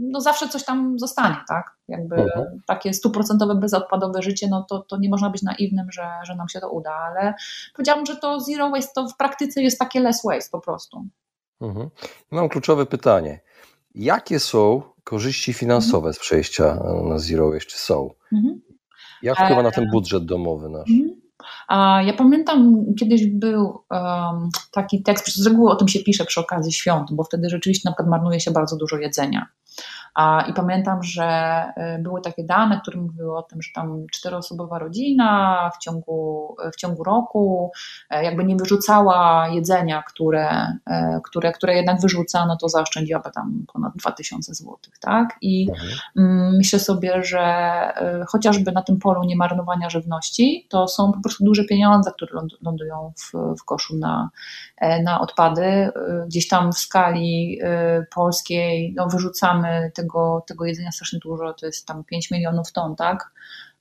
no 0.00 0.20
zawsze 0.20 0.48
coś 0.48 0.64
tam 0.64 0.98
zostanie, 0.98 1.36
tak? 1.48 1.76
Jakby 1.88 2.16
mhm. 2.16 2.60
takie 2.66 2.94
stuprocentowe, 2.94 3.54
bezodpadowe 3.54 4.22
życie, 4.22 4.48
no 4.50 4.66
to, 4.68 4.78
to 4.78 4.96
nie 4.96 5.08
można 5.08 5.30
być 5.30 5.42
naiwnym, 5.42 5.92
że, 5.92 6.08
że 6.22 6.34
nam 6.34 6.48
się 6.48 6.60
to 6.60 6.70
uda, 6.70 6.90
ale 6.90 7.34
powiedziałabym, 7.74 8.06
że 8.06 8.16
to 8.16 8.40
zero 8.40 8.70
waste 8.70 8.92
to 8.94 9.08
w 9.08 9.16
praktyce 9.16 9.62
jest 9.62 9.78
takie 9.78 10.00
less 10.00 10.22
waste 10.24 10.50
po 10.52 10.60
prostu. 10.60 11.06
Mhm. 11.60 11.90
Mam 12.30 12.48
kluczowe 12.48 12.86
pytanie. 12.86 13.40
Jakie 13.94 14.40
są 14.40 14.82
korzyści 15.04 15.52
finansowe 15.52 16.12
z 16.12 16.18
przejścia 16.18 16.78
na 17.08 17.18
zero 17.18 17.50
waste? 17.50 17.70
Czy 17.70 17.78
są? 17.78 18.10
Mhm. 18.32 18.60
Jak 19.22 19.38
wpływa 19.38 19.62
na 19.62 19.70
ten 19.70 19.84
e, 19.84 19.90
budżet 19.90 20.24
domowy 20.24 20.68
nasz? 20.68 20.90
Mhm. 20.90 21.24
Ja 22.06 22.12
pamiętam, 22.18 22.84
kiedyś 22.98 23.26
był 23.26 23.84
um, 23.90 24.48
taki 24.72 25.02
tekst, 25.02 25.36
z 25.36 25.46
reguły 25.46 25.70
o 25.70 25.76
tym 25.76 25.88
się 25.88 26.00
pisze 26.00 26.24
przy 26.24 26.40
okazji 26.40 26.72
świąt, 26.72 27.08
bo 27.12 27.24
wtedy 27.24 27.48
rzeczywiście 27.48 27.88
na 27.88 27.92
przykład 27.92 28.08
marnuje 28.08 28.40
się 28.40 28.50
bardzo 28.50 28.76
dużo 28.76 28.96
jedzenia. 28.96 29.46
I 30.48 30.52
pamiętam, 30.52 31.02
że 31.02 31.64
były 31.98 32.20
takie 32.20 32.44
dane, 32.44 32.80
które 32.80 33.00
mówiły 33.00 33.38
o 33.38 33.42
tym, 33.42 33.62
że 33.62 33.70
tam 33.74 34.06
czteroosobowa 34.12 34.78
rodzina 34.78 35.70
w 35.74 35.78
ciągu, 35.78 36.56
w 36.72 36.76
ciągu 36.76 37.04
roku 37.04 37.70
jakby 38.10 38.44
nie 38.44 38.56
wyrzucała 38.56 39.48
jedzenia, 39.48 40.02
które, 40.02 40.72
które, 41.24 41.52
które 41.52 41.74
jednak 41.74 42.00
wyrzuca, 42.00 42.46
no 42.46 42.56
to 42.56 42.68
zaoszczędziłaby 42.68 43.30
tam 43.34 43.64
ponad 43.72 43.92
2000 43.96 44.54
zł. 44.54 44.76
Tak? 45.00 45.38
I 45.40 45.70
mhm. 45.70 45.90
Mm, 46.16 46.56
myślę 46.56 46.78
sobie, 46.78 47.24
że 47.24 47.44
chociażby 48.28 48.72
na 48.72 48.82
tym 48.82 48.98
polu 48.98 49.24
niemarnowania 49.24 49.90
żywności, 49.90 50.66
to 50.68 50.88
są 50.88 51.12
po 51.12 51.20
prostu 51.20 51.44
duże 51.44 51.64
pieniądze, 51.64 52.12
które 52.12 52.40
lądują 52.62 53.12
w, 53.16 53.54
w 53.60 53.64
koszu 53.64 53.96
na, 53.96 54.30
e, 54.76 55.02
na 55.02 55.20
odpady. 55.20 55.62
E, 55.62 55.92
gdzieś 56.26 56.48
tam 56.48 56.72
w 56.72 56.78
skali 56.78 57.58
e, 57.62 58.06
polskiej 58.14 58.94
no, 58.96 59.08
wyrzucamy 59.08 59.90
tego, 59.94 60.03
tego 60.46 60.64
jedzenia 60.64 60.92
strasznie 60.92 61.18
dużo, 61.18 61.54
to 61.54 61.66
jest 61.66 61.86
tam 61.86 62.04
5 62.04 62.30
milionów 62.30 62.72
ton, 62.72 62.96
tak? 62.96 63.30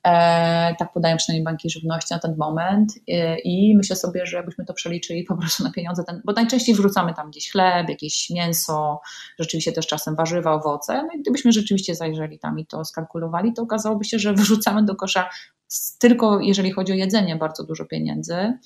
E, 0.07 0.75
tak 0.79 0.93
podają 0.93 1.17
przynajmniej 1.17 1.43
banki 1.43 1.69
żywności 1.69 2.13
na 2.13 2.19
ten 2.19 2.36
moment 2.38 2.93
e, 3.07 3.39
i 3.39 3.77
myślę 3.77 3.95
sobie, 3.95 4.25
że 4.25 4.38
jakbyśmy 4.38 4.65
to 4.65 4.73
przeliczyli 4.73 5.23
po 5.23 5.38
prostu 5.38 5.63
na 5.63 5.71
pieniądze, 5.71 6.03
ten, 6.03 6.21
bo 6.25 6.33
najczęściej 6.33 6.75
wrzucamy 6.75 7.13
tam 7.13 7.29
gdzieś 7.29 7.51
chleb, 7.51 7.89
jakieś 7.89 8.29
mięso, 8.29 9.01
rzeczywiście 9.39 9.71
też 9.71 9.88
czasem 9.88 10.15
warzywa, 10.15 10.53
owoce, 10.53 11.03
no 11.03 11.09
i 11.17 11.21
gdybyśmy 11.21 11.51
rzeczywiście 11.51 11.95
zajrzeli 11.95 12.39
tam 12.39 12.59
i 12.59 12.65
to 12.65 12.86
skalkulowali, 12.86 13.53
to 13.53 13.62
okazałoby 13.62 14.05
się, 14.05 14.19
że 14.19 14.33
wyrzucamy 14.43 14.83
do 14.83 14.95
kosza 14.95 15.29
tylko 15.99 16.39
jeżeli 16.39 16.71
chodzi 16.71 16.91
o 16.91 16.95
jedzenie, 16.95 17.36
bardzo 17.36 17.63
dużo 17.63 17.86
pieniędzy. 17.86 18.57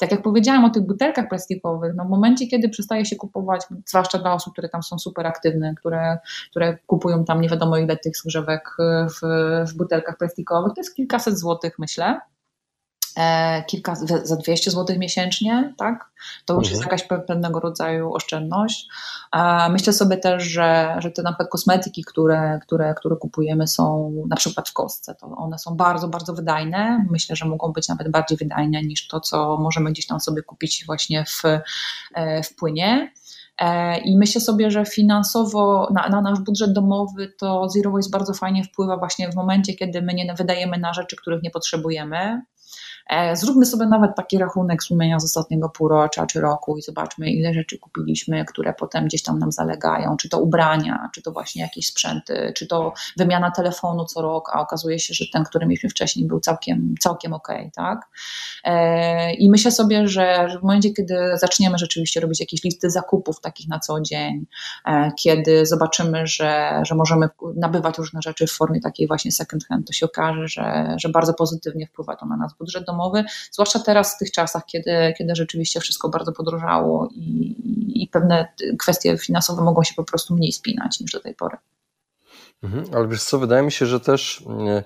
Tak 0.00 0.10
jak 0.10 0.22
powiedziałam 0.22 0.64
o 0.64 0.70
tych 0.70 0.82
butelkach 0.82 1.28
plastikowych, 1.28 1.92
no 1.96 2.04
w 2.04 2.08
momencie, 2.08 2.46
kiedy 2.46 2.68
przestaje 2.68 3.04
się 3.04 3.16
kupować, 3.16 3.62
zwłaszcza 3.86 4.18
dla 4.18 4.34
osób, 4.34 4.52
które 4.52 4.68
tam 4.68 4.82
są 4.82 4.98
super 4.98 5.26
aktywne, 5.26 5.74
które, 5.74 6.18
które 6.50 6.78
kupują 6.86 7.24
tam 7.24 7.40
nie 7.40 7.48
wiadomo 7.48 7.76
ile 7.76 7.96
tych 7.96 8.16
zgrzewek 8.16 8.76
w, 9.08 9.26
w 9.70 9.76
butelkach 9.76 10.18
plastikowych, 10.18 10.74
to 10.74 10.80
jest 10.80 10.96
kilkaset 10.96 11.38
złotych, 11.38 11.78
myślę. 11.78 12.20
E, 13.16 13.62
kilka, 13.66 13.94
za 14.22 14.36
200 14.36 14.70
zł 14.70 14.98
miesięcznie, 14.98 15.74
tak? 15.78 16.12
To 16.44 16.54
już 16.54 16.62
mhm. 16.62 16.72
jest 16.72 16.82
jakaś 16.82 17.26
pewnego 17.26 17.60
rodzaju 17.60 18.14
oszczędność. 18.14 18.88
Myślę 19.70 19.92
sobie 19.92 20.16
też, 20.16 20.42
że, 20.42 20.96
że 20.98 21.10
te 21.10 21.22
na 21.22 21.30
przykład 21.30 21.48
kosmetyki, 21.48 22.04
które, 22.04 22.58
które, 22.62 22.94
które 22.94 23.16
kupujemy 23.16 23.66
są 23.66 24.12
na 24.28 24.36
przykład 24.36 24.68
w 24.68 24.72
kostce, 24.72 25.14
to 25.14 25.26
one 25.26 25.58
są 25.58 25.76
bardzo, 25.76 26.08
bardzo 26.08 26.34
wydajne. 26.34 27.06
Myślę, 27.10 27.36
że 27.36 27.44
mogą 27.44 27.72
być 27.72 27.88
nawet 27.88 28.10
bardziej 28.10 28.38
wydajne 28.38 28.82
niż 28.82 29.08
to, 29.08 29.20
co 29.20 29.56
możemy 29.56 29.90
gdzieś 29.90 30.06
tam 30.06 30.20
sobie 30.20 30.42
kupić 30.42 30.84
właśnie 30.86 31.24
w, 31.24 31.42
e, 32.14 32.42
w 32.42 32.56
płynie. 32.56 33.12
E, 33.58 33.98
I 33.98 34.16
myślę 34.16 34.40
sobie, 34.40 34.70
że 34.70 34.86
finansowo 34.86 35.88
na, 35.94 36.08
na, 36.08 36.20
nasz 36.20 36.40
budżet 36.40 36.72
domowy 36.72 37.32
to 37.38 37.68
Zero 37.68 37.90
Waste 37.90 38.10
bardzo 38.10 38.34
fajnie 38.34 38.64
wpływa 38.64 38.96
właśnie 38.96 39.30
w 39.30 39.34
momencie, 39.34 39.74
kiedy 39.74 40.02
my 40.02 40.14
nie 40.14 40.34
wydajemy 40.34 40.78
na 40.78 40.94
rzeczy, 40.94 41.16
których 41.16 41.42
nie 41.42 41.50
potrzebujemy. 41.50 42.42
E, 43.10 43.36
zróbmy 43.36 43.66
sobie 43.66 43.86
nawet 43.86 44.16
taki 44.16 44.38
rachunek 44.38 44.82
sumienia 44.82 45.20
z 45.20 45.24
ostatniego 45.24 45.68
półrocza 45.68 46.26
czy 46.26 46.40
roku 46.40 46.76
i 46.76 46.82
zobaczmy, 46.82 47.30
ile 47.30 47.54
rzeczy 47.54 47.78
kupiliśmy, 47.78 48.44
które 48.44 48.74
potem 48.74 49.04
gdzieś 49.04 49.22
tam 49.22 49.38
nam 49.38 49.52
zalegają, 49.52 50.16
czy 50.16 50.28
to 50.28 50.40
ubrania, 50.40 51.10
czy 51.14 51.22
to 51.22 51.32
właśnie 51.32 51.62
jakieś 51.62 51.86
sprzęty, 51.86 52.52
czy 52.56 52.66
to 52.66 52.92
wymiana 53.16 53.50
telefonu 53.50 54.04
co 54.04 54.22
rok, 54.22 54.50
a 54.54 54.60
okazuje 54.60 54.98
się, 54.98 55.14
że 55.14 55.24
ten, 55.32 55.44
który 55.44 55.66
mieliśmy 55.66 55.90
wcześniej, 55.90 56.26
był 56.26 56.40
całkiem, 56.40 56.94
całkiem 57.00 57.32
okej, 57.32 57.56
okay, 57.56 57.70
tak? 57.70 58.08
E, 58.64 59.34
I 59.34 59.50
myślę 59.50 59.70
sobie, 59.70 60.08
że 60.08 60.48
w 60.60 60.62
momencie, 60.62 60.90
kiedy 60.90 61.16
zaczniemy 61.34 61.78
rzeczywiście 61.78 62.20
robić 62.20 62.40
jakieś 62.40 62.64
listy 62.64 62.90
zakupów 62.90 63.40
takich 63.40 63.68
na 63.68 63.78
co 63.78 64.00
dzień, 64.00 64.46
e, 64.86 65.12
kiedy 65.18 65.66
zobaczymy, 65.66 66.26
że, 66.26 66.80
że 66.86 66.94
możemy 66.94 67.28
nabywać 67.56 67.98
różne 67.98 68.22
rzeczy 68.22 68.46
w 68.46 68.52
formie 68.52 68.80
takiej 68.80 69.06
właśnie 69.06 69.32
second 69.32 69.66
hand, 69.66 69.86
to 69.86 69.92
się 69.92 70.06
okaże, 70.06 70.48
że, 70.48 70.94
że 70.98 71.08
bardzo 71.08 71.34
pozytywnie 71.34 71.86
wpływa 71.86 72.16
to 72.16 72.26
na 72.26 72.36
nas 72.36 72.54
budżet 72.58 72.86
domowy, 72.94 73.24
zwłaszcza 73.52 73.78
teraz 73.78 74.14
w 74.14 74.18
tych 74.18 74.30
czasach, 74.30 74.66
kiedy, 74.66 75.14
kiedy 75.18 75.34
rzeczywiście 75.34 75.80
wszystko 75.80 76.08
bardzo 76.08 76.32
podrożało 76.32 77.08
i, 77.14 78.02
i 78.02 78.08
pewne 78.08 78.48
kwestie 78.78 79.18
finansowe 79.18 79.62
mogą 79.62 79.82
się 79.82 79.94
po 79.94 80.04
prostu 80.04 80.34
mniej 80.34 80.52
spinać 80.52 81.00
niż 81.00 81.12
do 81.12 81.20
tej 81.20 81.34
pory. 81.34 81.56
Mhm, 82.62 82.84
ale 82.94 83.08
wiesz 83.08 83.22
co, 83.22 83.38
wydaje 83.38 83.62
mi 83.62 83.72
się, 83.72 83.86
że 83.86 84.00
też 84.00 84.44
mm, 84.46 84.82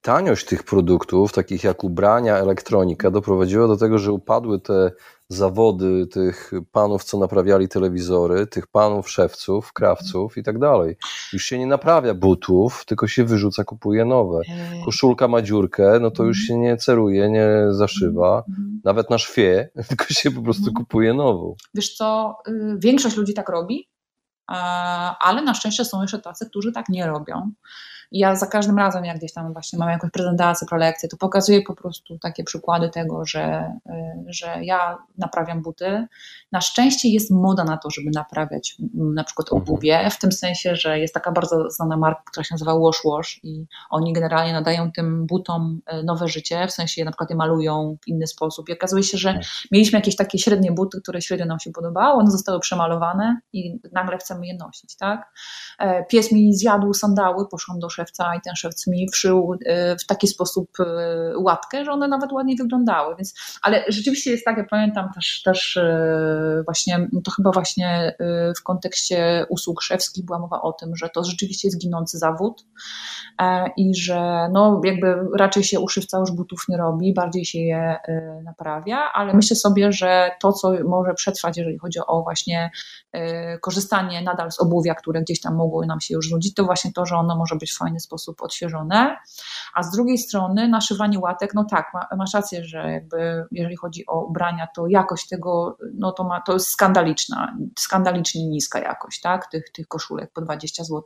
taniość 0.00 0.46
tych 0.46 0.62
produktów, 0.62 1.32
takich 1.32 1.64
jak 1.64 1.84
ubrania, 1.84 2.36
elektronika, 2.36 3.10
doprowadziła 3.10 3.68
do 3.68 3.76
tego, 3.76 3.98
że 3.98 4.12
upadły 4.12 4.60
te 4.60 4.92
zawody 5.28 6.06
tych 6.06 6.52
panów, 6.72 7.04
co 7.04 7.18
naprawiali 7.18 7.68
telewizory, 7.68 8.46
tych 8.46 8.66
panów 8.66 9.10
szewców, 9.10 9.72
krawców 9.72 10.36
i 10.36 10.42
tak 10.42 10.58
dalej. 10.58 10.96
Już 11.32 11.44
się 11.44 11.58
nie 11.58 11.66
naprawia 11.66 12.14
butów, 12.14 12.84
tylko 12.84 13.06
się 13.06 13.24
wyrzuca, 13.24 13.64
kupuje 13.64 14.04
nowe. 14.04 14.40
Koszulka 14.84 15.28
ma 15.28 15.42
dziurkę, 15.42 15.98
no 16.00 16.10
to 16.10 16.24
już 16.24 16.38
się 16.38 16.58
nie 16.58 16.76
ceruje, 16.76 17.30
nie 17.30 17.48
zaszywa, 17.70 18.44
nawet 18.84 19.10
na 19.10 19.18
szwie, 19.18 19.70
tylko 19.88 20.04
się 20.08 20.30
po 20.30 20.42
prostu 20.42 20.72
kupuje 20.72 21.14
nową. 21.14 21.54
Wiesz 21.74 21.96
co, 21.96 22.38
y, 22.48 22.76
większość 22.78 23.16
ludzi 23.16 23.34
tak 23.34 23.48
robi, 23.48 23.88
ale 25.20 25.42
na 25.42 25.54
szczęście 25.54 25.84
są 25.84 26.02
jeszcze 26.02 26.18
tacy, 26.18 26.46
którzy 26.46 26.72
tak 26.72 26.88
nie 26.88 27.06
robią. 27.06 27.52
I 28.14 28.18
ja 28.18 28.36
za 28.36 28.46
każdym 28.46 28.78
razem, 28.78 29.04
jak 29.04 29.18
gdzieś 29.18 29.32
tam 29.32 29.52
właśnie 29.52 29.78
mam 29.78 29.88
jakąś 29.88 30.10
prezentację, 30.10 30.66
prelekcję, 30.70 31.08
to 31.08 31.16
pokazuję 31.16 31.62
po 31.62 31.74
prostu 31.74 32.18
takie 32.18 32.44
przykłady 32.44 32.88
tego, 32.88 33.26
że, 33.26 33.72
y, 33.86 33.92
że 34.26 34.64
ja 34.64 34.98
naprawiam 35.18 35.62
buty. 35.62 36.06
Na 36.52 36.60
szczęście 36.60 37.08
jest 37.08 37.30
moda 37.30 37.64
na 37.64 37.76
to, 37.76 37.90
żeby 37.90 38.10
naprawiać 38.14 38.76
na 38.94 39.24
przykład 39.24 39.52
mhm. 39.52 39.62
obuwie, 39.62 40.10
w 40.10 40.18
tym 40.18 40.32
sensie, 40.32 40.76
że 40.76 40.98
jest 40.98 41.14
taka 41.14 41.32
bardzo 41.32 41.70
znana 41.70 41.96
marka, 41.96 42.22
która 42.26 42.44
się 42.44 42.54
nazywa 42.54 42.78
Wash 42.78 43.00
Wash 43.04 43.40
i 43.42 43.66
oni 43.90 44.12
generalnie 44.12 44.52
nadają 44.52 44.92
tym 44.92 45.26
butom 45.26 45.80
y, 45.92 46.02
nowe 46.02 46.28
życie, 46.28 46.66
w 46.66 46.72
sensie 46.72 47.04
na 47.04 47.10
przykład 47.10 47.30
je 47.30 47.36
malują 47.36 47.96
w 48.04 48.08
inny 48.08 48.26
sposób. 48.26 48.68
I 48.68 48.72
okazuje 48.72 49.02
się, 49.02 49.18
że 49.18 49.34
tak. 49.34 49.42
mieliśmy 49.72 49.98
jakieś 49.98 50.16
takie 50.16 50.38
średnie 50.38 50.72
buty, 50.72 51.00
które 51.02 51.22
średnio 51.22 51.46
nam 51.46 51.60
się 51.60 51.70
podobały, 51.70 52.20
one 52.20 52.30
zostały 52.30 52.60
przemalowane 52.60 53.40
i 53.52 53.80
nagle 53.92 54.18
chcemy 54.18 54.46
je 54.46 54.54
nosić, 54.54 54.96
tak? 54.96 55.32
E, 55.78 56.04
pies 56.04 56.32
mi 56.32 56.54
zjadł 56.54 56.94
sandały, 56.94 57.48
poszłam 57.48 57.78
do 57.78 57.90
szewca 58.04 58.34
i 58.34 58.40
ten 58.40 58.54
szewc 58.54 58.86
mi 58.86 59.08
wszył 59.12 59.52
y, 59.54 59.96
w 60.00 60.06
taki 60.06 60.28
sposób 60.28 60.70
y, 60.80 60.84
łatkę, 61.38 61.84
że 61.84 61.92
one 61.92 62.08
nawet 62.08 62.32
ładniej 62.32 62.56
wyglądały. 62.56 63.16
Więc, 63.16 63.34
ale 63.62 63.84
rzeczywiście 63.88 64.30
jest 64.30 64.44
tak, 64.44 64.58
ja 64.58 64.64
pamiętam 64.70 65.12
też, 65.14 65.42
też 65.42 65.76
y, 65.76 66.62
właśnie, 66.64 67.08
to 67.24 67.30
chyba 67.30 67.50
właśnie 67.50 68.16
w 68.60 68.62
kontekście 68.62 69.46
usług 69.48 69.82
szewskich 69.82 70.24
była 70.24 70.38
mowa 70.38 70.62
o 70.62 70.72
tym, 70.72 70.96
że 70.96 71.08
to 71.08 71.24
rzeczywiście 71.24 71.68
jest 71.68 71.80
ginący 71.80 72.18
zawód 72.18 72.66
e, 73.40 73.70
i 73.76 73.94
że 73.94 74.48
no 74.52 74.80
jakby 74.84 75.16
raczej 75.38 75.64
się 75.64 75.80
uszywca 75.80 76.18
już 76.18 76.32
butów 76.32 76.64
nie 76.68 76.76
robi, 76.76 77.14
bardziej 77.14 77.44
się 77.44 77.58
je 77.58 77.96
naprawia, 78.44 79.10
ale 79.14 79.34
myślę 79.34 79.56
sobie, 79.56 79.92
że 79.92 80.30
to, 80.40 80.52
co 80.52 80.72
może 80.84 81.14
przetrwać, 81.14 81.56
jeżeli 81.56 81.78
chodzi 81.78 81.98
o 82.06 82.22
właśnie 82.22 82.70
korzystanie 83.60 84.22
nadal 84.22 84.52
z 84.52 84.60
obuwia, 84.60 84.94
które 84.94 85.22
gdzieś 85.22 85.40
tam 85.40 85.54
mogło 85.54 85.86
nam 85.86 86.00
się 86.00 86.14
już 86.14 86.30
nudzić, 86.30 86.54
to 86.54 86.64
właśnie 86.64 86.92
to, 86.92 87.06
że 87.06 87.16
ono 87.16 87.36
może 87.36 87.56
być 87.56 87.72
fajny 87.84 88.00
sposób 88.00 88.42
odświeżone. 88.42 89.16
A 89.74 89.82
z 89.82 89.90
drugiej 89.90 90.18
strony 90.18 90.68
naszywanie 90.68 91.18
łatek, 91.18 91.54
no 91.54 91.64
tak, 91.64 91.92
masz 92.16 92.34
rację, 92.34 92.64
że 92.64 92.92
jakby 92.92 93.44
jeżeli 93.50 93.76
chodzi 93.76 94.06
o 94.06 94.24
ubrania, 94.24 94.68
to 94.76 94.86
jakość 94.88 95.28
tego, 95.28 95.78
no 95.94 96.12
to, 96.12 96.24
ma, 96.24 96.40
to 96.40 96.52
jest 96.52 96.68
skandaliczna, 96.68 97.56
skandalicznie 97.78 98.46
niska 98.46 98.78
jakość, 98.78 99.20
tak, 99.20 99.46
tych, 99.46 99.72
tych 99.72 99.88
koszulek 99.88 100.32
po 100.32 100.40
20 100.40 100.84
zł. 100.84 101.02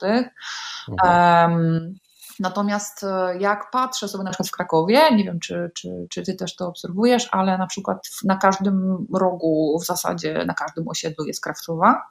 Mhm. 0.89 1.53
Um, 1.53 1.95
Natomiast 2.41 3.05
e, 3.05 3.39
jak 3.39 3.71
patrzę 3.71 4.09
sobie 4.09 4.25
na 4.25 4.31
przykład 4.31 4.49
w 4.49 4.53
Krakowie, 4.53 5.17
nie 5.17 5.25
wiem, 5.25 5.41
czy, 5.41 5.71
czy, 5.75 6.07
czy 6.11 6.23
ty 6.23 6.35
też 6.35 6.57
to 6.57 6.69
obserwujesz, 6.69 7.29
ale 7.31 7.59
na 7.59 7.67
przykład 7.67 8.09
na 8.25 8.37
każdym 8.37 9.07
rogu, 9.15 9.79
w 9.83 9.87
zasadzie 9.87 10.45
na 10.47 10.55
każdym 10.55 10.89
osiedlu 10.89 11.25
jest 11.25 11.43
krawcowa 11.43 12.03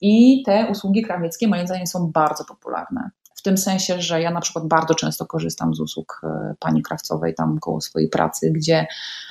i 0.00 0.42
te 0.46 0.66
usługi 0.70 1.02
krawieckie 1.02 1.48
moim 1.48 1.66
zdaniem 1.66 1.86
są 1.86 2.10
bardzo 2.12 2.44
popularne 2.44 3.10
tym 3.46 3.58
sensie, 3.58 4.02
że 4.02 4.20
ja 4.20 4.30
na 4.30 4.40
przykład 4.40 4.66
bardzo 4.66 4.94
często 4.94 5.26
korzystam 5.26 5.74
z 5.74 5.80
usług 5.80 6.20
e, 6.24 6.54
pani 6.60 6.82
krawcowej 6.82 7.34
tam 7.34 7.58
koło 7.58 7.80
swojej 7.80 8.08
pracy, 8.08 8.50
gdzie 8.54 8.86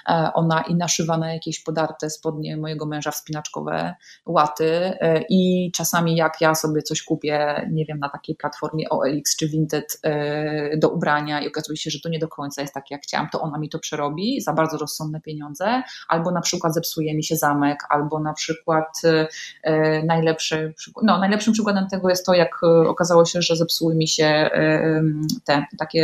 e, 0.09 0.31
ona 0.33 0.61
i 0.61 0.75
naszywa 0.75 1.17
na 1.17 1.33
jakieś 1.33 1.63
podarte 1.63 2.09
spodnie 2.09 2.57
mojego 2.57 2.85
męża 2.85 3.11
wspinaczkowe 3.11 3.95
łaty 4.25 4.73
e, 4.73 5.21
i 5.29 5.71
czasami 5.71 6.15
jak 6.15 6.41
ja 6.41 6.55
sobie 6.55 6.81
coś 6.81 7.03
kupię, 7.03 7.67
nie 7.71 7.85
wiem, 7.85 7.99
na 7.99 8.09
takiej 8.09 8.35
platformie 8.35 8.89
OLX 8.89 9.35
czy 9.35 9.47
Vinted 9.47 10.01
do 10.77 10.89
ubrania 10.89 11.41
i 11.41 11.47
okazuje 11.47 11.77
się, 11.77 11.89
że 11.89 11.99
to 11.99 12.09
nie 12.09 12.19
do 12.19 12.27
końca 12.27 12.61
jest 12.61 12.73
tak 12.73 12.91
jak 12.91 13.01
chciałam, 13.01 13.29
to 13.31 13.41
ona 13.41 13.57
mi 13.57 13.69
to 13.69 13.79
przerobi 13.79 14.41
za 14.41 14.53
bardzo 14.53 14.77
rozsądne 14.77 15.21
pieniądze, 15.21 15.83
albo 16.07 16.31
na 16.31 16.41
przykład 16.41 16.73
zepsuje 16.73 17.15
mi 17.15 17.23
się 17.23 17.35
zamek, 17.35 17.79
albo 17.89 18.19
na 18.19 18.33
przykład 18.33 19.01
najlepszy, 20.03 20.73
no, 21.03 21.19
najlepszym 21.19 21.53
przykładem 21.53 21.87
tego 21.87 22.09
jest 22.09 22.25
to, 22.25 22.33
jak 22.33 22.63
okazało 22.87 23.25
się, 23.25 23.41
że 23.41 23.55
zepsuły 23.55 23.95
mi 23.95 24.04
mi 24.05 24.09
się 24.09 24.49
te 25.45 25.65
takie, 25.79 25.99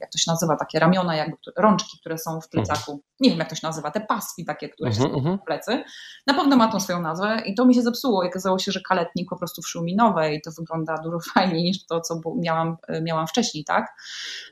jak 0.00 0.10
to 0.12 0.18
się 0.18 0.30
nazywa, 0.30 0.56
takie 0.56 0.78
ramiona, 0.78 1.16
jakby 1.16 1.36
rączki, 1.56 1.98
które 2.00 2.18
są 2.18 2.40
w 2.40 2.48
plecaku. 2.48 3.02
Nie 3.20 3.30
wiem, 3.30 3.38
jak 3.38 3.48
to 3.48 3.54
się 3.54 3.66
nazywa, 3.66 3.90
te 3.90 4.00
paski 4.00 4.44
takie, 4.44 4.68
które 4.68 4.92
się 4.92 5.04
mhm, 5.04 5.38
w 5.38 5.44
plecy. 5.44 5.84
Na 6.26 6.34
pewno 6.34 6.56
ma 6.56 6.72
tą 6.72 6.80
swoją 6.80 7.00
nazwę 7.00 7.42
i 7.46 7.54
to 7.54 7.66
mi 7.66 7.74
się 7.74 7.82
zepsuło. 7.82 8.24
I 8.24 8.28
okazało 8.28 8.58
się, 8.58 8.72
że 8.72 8.80
kaletnik 8.88 9.28
po 9.30 9.36
prostu 9.36 9.62
wszył 9.62 9.82
mi 9.82 9.96
nowe 9.96 10.34
i 10.34 10.42
to 10.42 10.50
wygląda 10.58 10.94
dużo 11.04 11.18
fajniej 11.34 11.62
niż 11.62 11.86
to, 11.86 12.00
co 12.00 12.20
miałam, 12.36 12.76
miałam 13.02 13.26
wcześniej, 13.26 13.64
tak? 13.64 13.86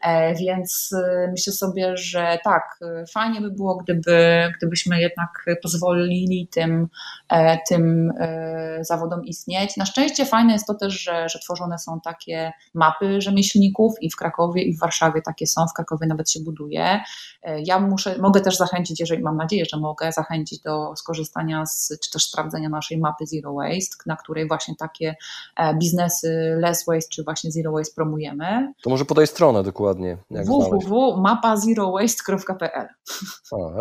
E, 0.05 0.35
więc 0.35 0.95
myślę 1.31 1.53
sobie, 1.53 1.97
że 1.97 2.39
tak, 2.45 2.79
fajnie 3.13 3.41
by 3.41 3.51
było, 3.51 3.77
gdyby, 3.77 4.49
gdybyśmy 4.59 5.01
jednak 5.01 5.45
pozwolili 5.63 6.49
tym, 6.53 6.89
e, 7.29 7.59
tym 7.69 8.13
zawodom 8.81 9.25
istnieć. 9.25 9.77
Na 9.77 9.87
szczęście 9.87 10.27
fajne 10.27 10.53
jest 10.53 10.67
to 10.67 10.75
też, 10.75 11.03
że, 11.03 11.29
że 11.29 11.39
tworzone 11.39 11.79
są 11.79 12.01
takie 12.01 12.53
mapy 12.75 13.21
rzemieślników 13.21 13.95
i 14.01 14.11
w 14.11 14.17
Krakowie, 14.17 14.63
i 14.63 14.77
w 14.77 14.81
Warszawie 14.81 15.23
takie 15.23 15.47
są. 15.47 15.67
W 15.67 15.73
Krakowie 15.73 16.07
nawet 16.07 16.31
się 16.31 16.41
buduje. 16.41 17.01
E, 17.43 17.63
ja 17.63 17.81
muszę, 17.81 18.19
mogę 18.19 18.41
też 18.41 18.57
zachęcić, 18.57 19.01
jeżeli 19.01 19.23
mam 19.23 19.37
nadzieję, 19.37 19.65
że 19.65 19.77
mogę 19.77 20.13
zachęcić 20.13 20.61
do 20.61 20.97
skorzystania 20.97 21.67
z, 21.67 21.93
czy 22.03 22.11
też 22.11 22.25
sprawdzenia 22.25 22.69
naszej 22.69 22.99
mapy 22.99 23.27
Zero 23.27 23.55
Waste, 23.55 23.97
na 24.07 24.17
której 24.17 24.49
właśnie 24.49 24.77
takie 24.77 25.17
biznesy 25.79 26.57
less 26.61 26.85
waste, 26.87 27.09
czy 27.11 27.25
właśnie 27.25 27.53
Zero 27.53 27.73
Waste 27.73 27.95
promujemy. 27.95 28.73
To 28.83 28.91
może 28.91 29.05
podaj 29.05 29.27
stronę 29.27 29.63
dokładnie. 29.63 30.19
www.mapazerowaste.pl 30.31 32.89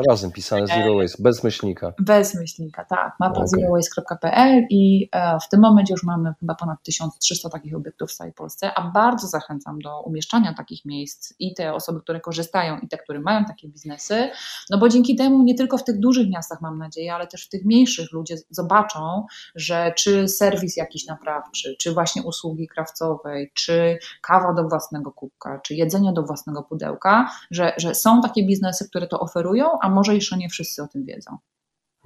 Razem 0.09 0.31
pisane 0.31 0.67
Zero 0.67 0.95
Waste, 0.95 1.23
bez 1.23 1.43
myślnika. 1.43 1.93
Bez 1.99 2.35
myślnika, 2.35 2.85
tak. 2.85 3.13
Mapa 3.19 3.35
okay. 3.35 3.47
zerowaste.pl 3.47 4.65
i 4.69 5.09
e, 5.11 5.39
w 5.39 5.49
tym 5.49 5.61
momencie 5.61 5.93
już 5.93 6.03
mamy 6.03 6.33
chyba 6.39 6.55
ponad 6.55 6.83
1300 6.83 7.49
takich 7.49 7.75
obiektów 7.75 8.09
w 8.09 8.15
całej 8.15 8.33
Polsce, 8.33 8.56
a 8.63 8.91
bardzo 8.91 9.27
zachęcam 9.27 9.79
do 9.79 10.01
umieszczania 10.01 10.53
takich 10.53 10.85
miejsc 10.85 11.33
i 11.39 11.53
te 11.53 11.73
osoby, 11.73 12.01
które 12.01 12.19
korzystają 12.19 12.77
i 12.79 12.87
te, 12.87 12.97
które 12.97 13.19
mają 13.19 13.45
takie 13.45 13.67
biznesy, 13.67 14.29
no 14.69 14.77
bo 14.77 14.89
dzięki 14.89 15.15
temu 15.15 15.43
nie 15.43 15.55
tylko 15.55 15.77
w 15.77 15.83
tych 15.83 15.99
dużych 15.99 16.29
miastach 16.29 16.61
mam 16.61 16.77
nadzieję, 16.77 17.13
ale 17.13 17.27
też 17.27 17.45
w 17.45 17.49
tych 17.49 17.65
mniejszych 17.65 18.11
ludzie 18.11 18.35
zobaczą, 18.49 19.25
że 19.55 19.93
czy 19.97 20.27
serwis 20.27 20.77
jakiś 20.77 21.05
naprawczy, 21.05 21.75
czy 21.79 21.93
właśnie 21.93 22.23
usługi 22.23 22.67
krawcowej, 22.67 23.51
czy 23.53 23.97
kawa 24.21 24.53
do 24.53 24.67
własnego 24.69 25.11
kubka, 25.11 25.59
czy 25.59 25.75
jedzenie 25.75 26.13
do 26.13 26.23
własnego 26.23 26.63
pudełka, 26.63 27.31
że, 27.51 27.73
że 27.77 27.95
są 27.95 28.21
takie 28.21 28.45
biznesy, 28.45 28.89
które 28.89 29.07
to 29.07 29.19
oferują, 29.19 29.65
a 29.81 29.89
może 29.89 30.15
jeszcze 30.15 30.37
nie 30.37 30.49
wszyscy 30.49 30.83
o 30.83 30.87
tym 30.87 31.05
wiedzą. 31.05 31.37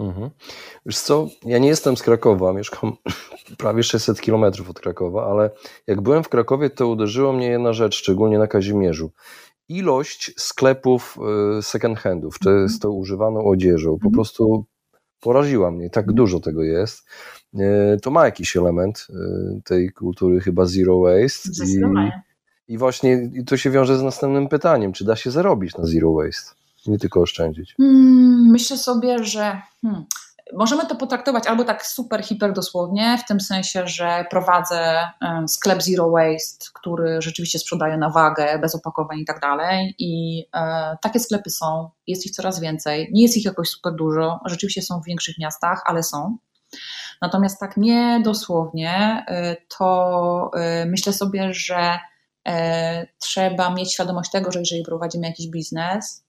Mhm. 0.01 0.29
Wiesz 0.85 0.99
co, 0.99 1.27
ja 1.45 1.57
nie 1.57 1.67
jestem 1.67 1.97
z 1.97 2.03
Krakowa, 2.03 2.53
mieszkam 2.53 2.93
prawie 3.57 3.83
600 3.83 4.21
kilometrów 4.21 4.69
od 4.69 4.79
Krakowa, 4.79 5.31
ale 5.31 5.49
jak 5.87 6.01
byłem 6.01 6.23
w 6.23 6.29
Krakowie, 6.29 6.69
to 6.69 6.87
uderzyło 6.87 7.33
mnie 7.33 7.47
jedna 7.47 7.73
rzecz, 7.73 7.95
szczególnie 7.95 8.39
na 8.39 8.47
Kazimierzu. 8.47 9.11
Ilość 9.69 10.31
sklepów 10.37 11.17
y, 11.59 11.63
second 11.63 11.99
handów, 11.99 12.39
to 12.39 12.49
mhm. 12.49 12.63
jest 12.63 12.81
to 12.81 12.91
używaną 12.91 13.45
odzieżą, 13.45 13.89
po 13.89 13.95
mhm. 13.95 14.13
prostu 14.13 14.65
poraziła 15.19 15.71
mnie, 15.71 15.89
tak 15.89 16.11
dużo 16.11 16.39
tego 16.39 16.63
jest. 16.63 17.05
Y, 17.55 17.99
to 18.01 18.11
ma 18.11 18.25
jakiś 18.25 18.57
element 18.57 19.07
y, 19.09 19.61
tej 19.63 19.91
kultury 19.91 20.39
chyba 20.39 20.65
zero 20.65 20.99
waste. 20.99 21.49
I, 22.67 22.73
I 22.73 22.77
właśnie 22.77 23.31
to 23.45 23.57
się 23.57 23.69
wiąże 23.69 23.97
z 23.97 24.03
następnym 24.03 24.47
pytaniem, 24.47 24.93
czy 24.93 25.05
da 25.05 25.15
się 25.15 25.31
zarobić 25.31 25.77
na 25.77 25.85
zero 25.85 26.13
waste? 26.13 26.60
Nie 26.87 26.99
tylko 26.99 27.21
oszczędzić? 27.21 27.73
Hmm, 27.77 28.49
myślę 28.51 28.77
sobie, 28.77 29.23
że 29.23 29.61
hmm, 29.81 30.05
możemy 30.53 30.85
to 30.85 30.95
potraktować 30.95 31.47
albo 31.47 31.63
tak 31.63 31.85
super, 31.85 32.23
hiper 32.23 32.53
dosłownie, 32.53 33.17
w 33.17 33.27
tym 33.27 33.39
sensie, 33.39 33.87
że 33.87 34.25
prowadzę 34.29 35.09
sklep 35.47 35.83
Zero 35.83 36.09
Waste, 36.09 36.65
który 36.73 37.21
rzeczywiście 37.21 37.59
sprzedaje 37.59 37.97
na 37.97 38.09
wagę, 38.09 38.59
bez 38.59 38.75
opakowań 38.75 39.19
i 39.19 39.25
tak 39.25 39.39
dalej. 39.39 39.95
I 39.99 40.43
e, 40.55 40.97
takie 41.01 41.19
sklepy 41.19 41.49
są, 41.49 41.89
jest 42.07 42.25
ich 42.25 42.31
coraz 42.31 42.59
więcej. 42.59 43.09
Nie 43.13 43.21
jest 43.21 43.37
ich 43.37 43.45
jakoś 43.45 43.69
super 43.69 43.93
dużo, 43.95 44.39
rzeczywiście 44.45 44.81
są 44.81 45.01
w 45.01 45.05
większych 45.05 45.37
miastach, 45.39 45.83
ale 45.85 46.03
są. 46.03 46.37
Natomiast 47.21 47.59
tak 47.59 47.77
nie 47.77 48.21
dosłownie, 48.23 49.25
e, 49.27 49.55
to 49.77 50.51
e, 50.53 50.85
myślę 50.85 51.13
sobie, 51.13 51.53
że 51.53 51.99
e, 52.47 53.07
trzeba 53.19 53.73
mieć 53.73 53.93
świadomość 53.93 54.31
tego, 54.31 54.51
że 54.51 54.59
jeżeli 54.59 54.83
prowadzimy 54.83 55.27
jakiś 55.27 55.47
biznes, 55.47 56.23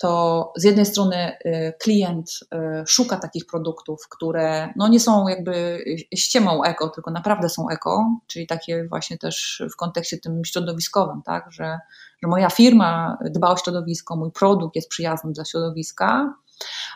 to 0.00 0.52
z 0.56 0.64
jednej 0.64 0.86
strony 0.86 1.32
y, 1.46 1.74
klient 1.78 2.30
y, 2.30 2.58
szuka 2.86 3.16
takich 3.16 3.46
produktów, 3.46 4.08
które 4.08 4.72
no 4.76 4.88
nie 4.88 5.00
są 5.00 5.28
jakby 5.28 5.84
ściemą 6.14 6.64
eko, 6.64 6.88
tylko 6.88 7.10
naprawdę 7.10 7.48
są 7.48 7.68
eko, 7.68 8.06
czyli 8.26 8.46
takie 8.46 8.88
właśnie 8.88 9.18
też 9.18 9.62
w 9.72 9.76
kontekście 9.76 10.18
tym 10.18 10.44
środowiskowym, 10.44 11.22
tak, 11.22 11.52
że, 11.52 11.78
że 12.22 12.28
moja 12.28 12.50
firma 12.50 13.18
dba 13.30 13.50
o 13.50 13.56
środowisko, 13.56 14.16
mój 14.16 14.32
produkt 14.32 14.76
jest 14.76 14.88
przyjazny 14.88 15.32
dla 15.32 15.44
środowiska, 15.44 16.34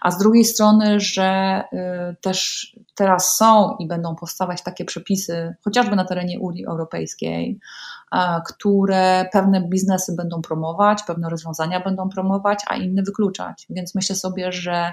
a 0.01 0.11
z 0.11 0.19
drugiej 0.19 0.45
strony, 0.45 1.01
że 1.01 1.63
y, 1.73 2.17
też 2.21 2.73
teraz 2.95 3.37
są 3.37 3.77
i 3.79 3.87
będą 3.87 4.17
powstawać 4.17 4.63
takie 4.63 4.85
przepisy, 4.85 5.55
chociażby 5.65 5.97
na 5.97 6.05
terenie 6.05 6.41
Unii 6.41 6.67
Europejskiej, 6.67 7.59
które 8.47 9.29
pewne 9.33 9.69
biznesy 9.69 10.15
będą 10.17 10.43
promować, 10.43 11.03
pewne 11.03 11.31
rozwiązania 11.31 11.81
będą 11.81 12.09
promować, 12.09 12.65
a 12.67 12.77
inne 12.77 13.03
wykluczać. 13.03 13.67
Więc 13.71 13.95
myślę 13.95 14.17
sobie, 14.17 14.53
że 14.53 14.93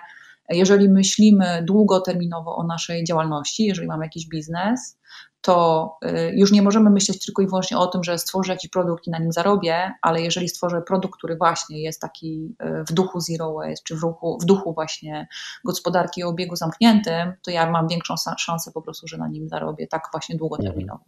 jeżeli 0.49 0.89
myślimy 0.89 1.63
długoterminowo 1.67 2.55
o 2.55 2.63
naszej 2.63 3.03
działalności, 3.03 3.65
jeżeli 3.65 3.87
mamy 3.87 4.05
jakiś 4.05 4.27
biznes, 4.27 4.97
to 5.41 5.97
y, 6.05 6.31
już 6.35 6.51
nie 6.51 6.61
możemy 6.61 6.89
myśleć 6.89 7.25
tylko 7.25 7.41
i 7.41 7.47
wyłącznie 7.47 7.77
o 7.77 7.87
tym, 7.87 8.03
że 8.03 8.17
stworzę 8.17 8.53
jakiś 8.53 8.69
produkt 8.69 9.07
i 9.07 9.11
na 9.11 9.19
nim 9.19 9.31
zarobię, 9.31 9.91
ale 10.01 10.21
jeżeli 10.21 10.49
stworzę 10.49 10.81
produkt, 10.81 11.17
który 11.17 11.35
właśnie 11.35 11.81
jest 11.81 12.01
taki 12.01 12.55
y, 12.63 12.83
w 12.89 12.93
duchu 12.93 13.19
zero 13.19 13.53
waste, 13.53 13.83
czy 13.83 13.95
w 13.95 13.99
duchu, 13.99 14.37
w 14.41 14.45
duchu 14.45 14.73
właśnie 14.73 15.27
gospodarki 15.65 16.23
o 16.23 16.27
obiegu 16.27 16.55
zamkniętym, 16.55 17.33
to 17.41 17.51
ja 17.51 17.71
mam 17.71 17.87
większą 17.87 18.15
szansę 18.37 18.71
po 18.71 18.81
prostu, 18.81 19.07
że 19.07 19.17
na 19.17 19.27
nim 19.27 19.49
zarobię 19.49 19.87
tak 19.87 20.09
właśnie 20.11 20.35
długoterminowo. 20.35 21.03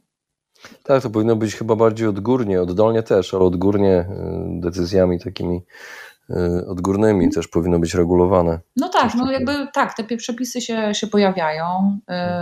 Tak, 0.83 1.03
to 1.03 1.09
powinno 1.09 1.35
być 1.35 1.55
chyba 1.55 1.75
bardziej 1.75 2.07
odgórnie, 2.07 2.61
oddolnie 2.61 3.03
też, 3.03 3.33
ale 3.33 3.43
odgórnie 3.43 3.99
y, 3.99 4.05
decyzjami 4.61 5.19
takimi 5.19 5.61
odgórnymi 6.67 7.29
też 7.29 7.47
powinno 7.47 7.79
być 7.79 7.93
regulowane. 7.93 8.59
No 8.77 8.89
tak, 8.89 9.15
no 9.15 9.31
jakby 9.31 9.67
tak, 9.73 9.93
te 9.93 10.03
przepisy 10.17 10.61
się, 10.61 10.93
się 10.93 11.07
pojawiają. 11.07 11.99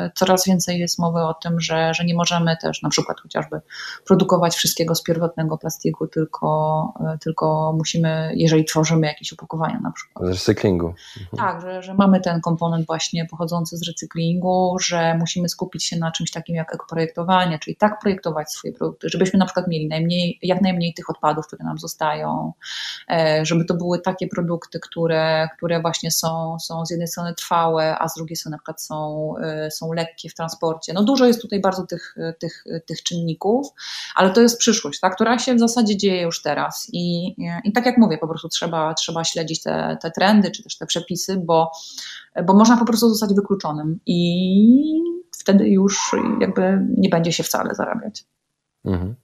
Y, 0.08 0.12
coraz 0.16 0.46
więcej 0.48 0.80
jest 0.80 1.00
mowy 1.00 1.20
o 1.20 1.34
tym, 1.34 1.60
że, 1.60 1.94
że 1.94 2.06
nie 2.06 2.16
możemy 2.16 2.58
też 2.62 2.82
na 2.82 2.90
przykład 2.90 3.20
chociażby 3.22 3.62
produkować 4.06 4.56
wszystkiego 4.56 4.96
z 4.96 5.04
pierwotnego 5.04 5.58
plastiku, 5.58 6.08
tylko, 6.08 6.94
y, 7.16 7.20
tylko 7.20 7.74
musimy, 7.78 8.32
jeżeli 8.36 8.66
tworzymy 8.66 9.08
jakieś 9.08 9.34
opakowania 9.34 9.80
na 9.80 9.92
przykład. 9.92 10.26
Z 10.26 10.30
recyklingu. 10.30 10.88
Mhm. 10.88 11.38
Tak, 11.38 11.62
że, 11.62 11.84
że 11.84 11.94
mamy 11.94 12.22
ten 12.22 12.42
komponent 12.42 12.86
właśnie 12.86 13.26
pochodzący 13.26 13.78
z 13.78 13.88
recyklingu, 13.88 14.78
że 14.82 15.18
musimy 15.20 15.50
skupić 15.50 15.86
się 15.86 15.98
na 15.98 16.12
czymś 16.12 16.32
takim 16.32 16.56
jak 16.56 16.74
ekoprojektowanie, 16.74 17.60
czyli 17.60 17.76
tak 17.76 18.00
projektować 18.00 18.52
swoje 18.52 18.74
produkty, 18.74 19.10
żebyśmy 19.10 19.40
na 19.40 19.46
przykład 19.46 19.68
mieli 19.68 19.88
najmniej, 19.88 20.40
jak 20.42 20.62
najmniej 20.62 20.94
tych 20.94 21.10
odpadów, 21.10 21.48
które 21.48 21.66
nam 21.66 21.78
zostają, 21.78 22.54
żeby 23.44 23.66
to 23.66 23.71
były 23.74 24.00
takie 24.00 24.28
produkty, 24.28 24.80
które, 24.80 25.50
które 25.58 25.82
właśnie 25.82 26.12
są, 26.12 26.58
są 26.60 26.86
z 26.86 26.90
jednej 26.90 27.08
strony 27.08 27.36
trwałe, 27.36 28.00
a 28.00 28.08
z 28.08 28.16
drugiej 28.16 28.36
strony 28.36 28.52
na 28.52 28.58
przykład 28.58 28.82
są, 28.82 29.34
y, 29.68 29.72
są 29.72 29.94
lekkie 29.94 30.30
w 30.30 30.34
transporcie. 30.34 30.94
No 30.94 31.04
dużo 31.04 31.26
jest 31.26 31.42
tutaj 31.42 31.60
bardzo 31.60 31.86
tych, 31.86 32.16
tych, 32.40 32.64
tych 32.86 33.04
czynników, 33.04 33.68
ale 34.16 34.30
to 34.30 34.42
jest 34.42 34.58
przyszłość, 34.58 35.00
tak, 35.00 35.16
która 35.16 35.40
się 35.40 35.56
w 35.56 35.60
zasadzie 35.60 35.98
dzieje 35.98 36.22
już 36.22 36.42
teraz 36.42 36.88
i, 36.94 37.36
i 37.64 37.72
tak 37.74 37.86
jak 37.86 37.98
mówię, 37.98 38.18
po 38.18 38.28
prostu 38.28 38.50
trzeba, 38.50 38.94
trzeba 38.94 39.24
śledzić 39.24 39.64
te, 39.64 39.98
te 40.02 40.12
trendy, 40.12 40.52
czy 40.52 40.64
też 40.64 40.78
te 40.78 40.86
przepisy, 40.86 41.38
bo, 41.38 41.72
bo 42.46 42.54
można 42.54 42.78
po 42.78 42.86
prostu 42.86 43.10
zostać 43.10 43.36
wykluczonym 43.36 44.00
i 44.06 45.12
wtedy 45.40 45.70
już 45.70 46.12
jakby 46.40 46.86
nie 46.98 47.10
będzie 47.10 47.34
się 47.34 47.44
wcale 47.44 47.76
zarabiać. 47.76 48.26
Mhm. 48.86 49.16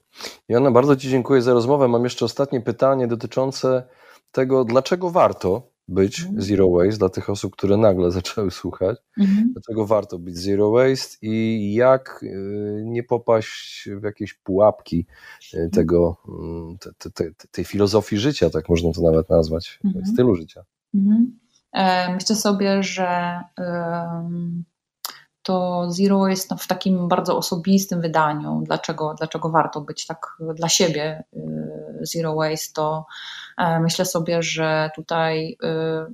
Joanna, 0.50 0.72
bardzo 0.72 0.96
Ci 0.96 1.10
dziękuję 1.10 1.42
za 1.42 1.54
rozmowę. 1.54 1.88
Mam 1.88 2.04
jeszcze 2.04 2.26
ostatnie 2.26 2.62
pytanie 2.62 3.08
dotyczące 3.08 3.84
tego, 4.32 4.66
dlaczego 4.66 5.10
warto 5.10 5.72
być 5.88 6.20
mhm. 6.20 6.42
zero 6.42 6.70
waste 6.70 6.98
dla 6.98 7.10
tych 7.10 7.30
osób, 7.30 7.54
które 7.54 7.78
nagle 7.78 8.12
zaczęły 8.20 8.52
słuchać, 8.52 8.98
mhm. 9.18 9.54
dlaczego 9.54 9.86
warto 9.86 10.20
być 10.20 10.38
zero 10.38 10.72
waste 10.72 11.18
i 11.22 11.74
jak 11.74 12.20
y, 12.24 12.84
nie 12.86 13.04
popaść 13.04 13.90
w 14.02 14.04
jakieś 14.04 14.34
pułapki 14.34 15.06
y, 15.54 15.58
mhm. 15.58 15.72
tego, 15.72 16.18
mm, 16.28 16.78
te, 16.78 16.92
te, 16.98 17.32
te, 17.32 17.48
tej 17.52 17.66
filozofii 17.66 18.18
życia, 18.18 18.50
tak 18.50 18.70
można 18.70 18.92
to 18.92 19.02
nawet 19.02 19.30
nazwać, 19.30 19.80
mhm. 19.86 20.06
stylu 20.06 20.36
życia. 20.36 20.64
Mhm. 20.94 21.40
E, 21.74 22.14
myślę 22.14 22.36
sobie, 22.36 22.84
że 22.84 23.40
to 25.48 25.86
Zero 25.90 26.28
jest 26.28 26.54
w 26.60 26.68
takim 26.68 27.08
bardzo 27.08 27.38
osobistym 27.38 28.02
wydaniu. 28.02 28.62
Dlaczego, 28.66 29.16
dlaczego 29.18 29.50
warto 29.50 29.82
być 29.82 30.06
tak 30.06 30.38
dla 30.56 30.70
siebie 30.70 31.24
y, 31.34 31.40
Zero 32.02 32.36
Waste? 32.36 32.74
To 32.74 33.06
e, 33.58 33.80
myślę 33.80 34.06
sobie, 34.06 34.44
że 34.44 34.90
tutaj 34.96 35.58
y, 35.64 36.14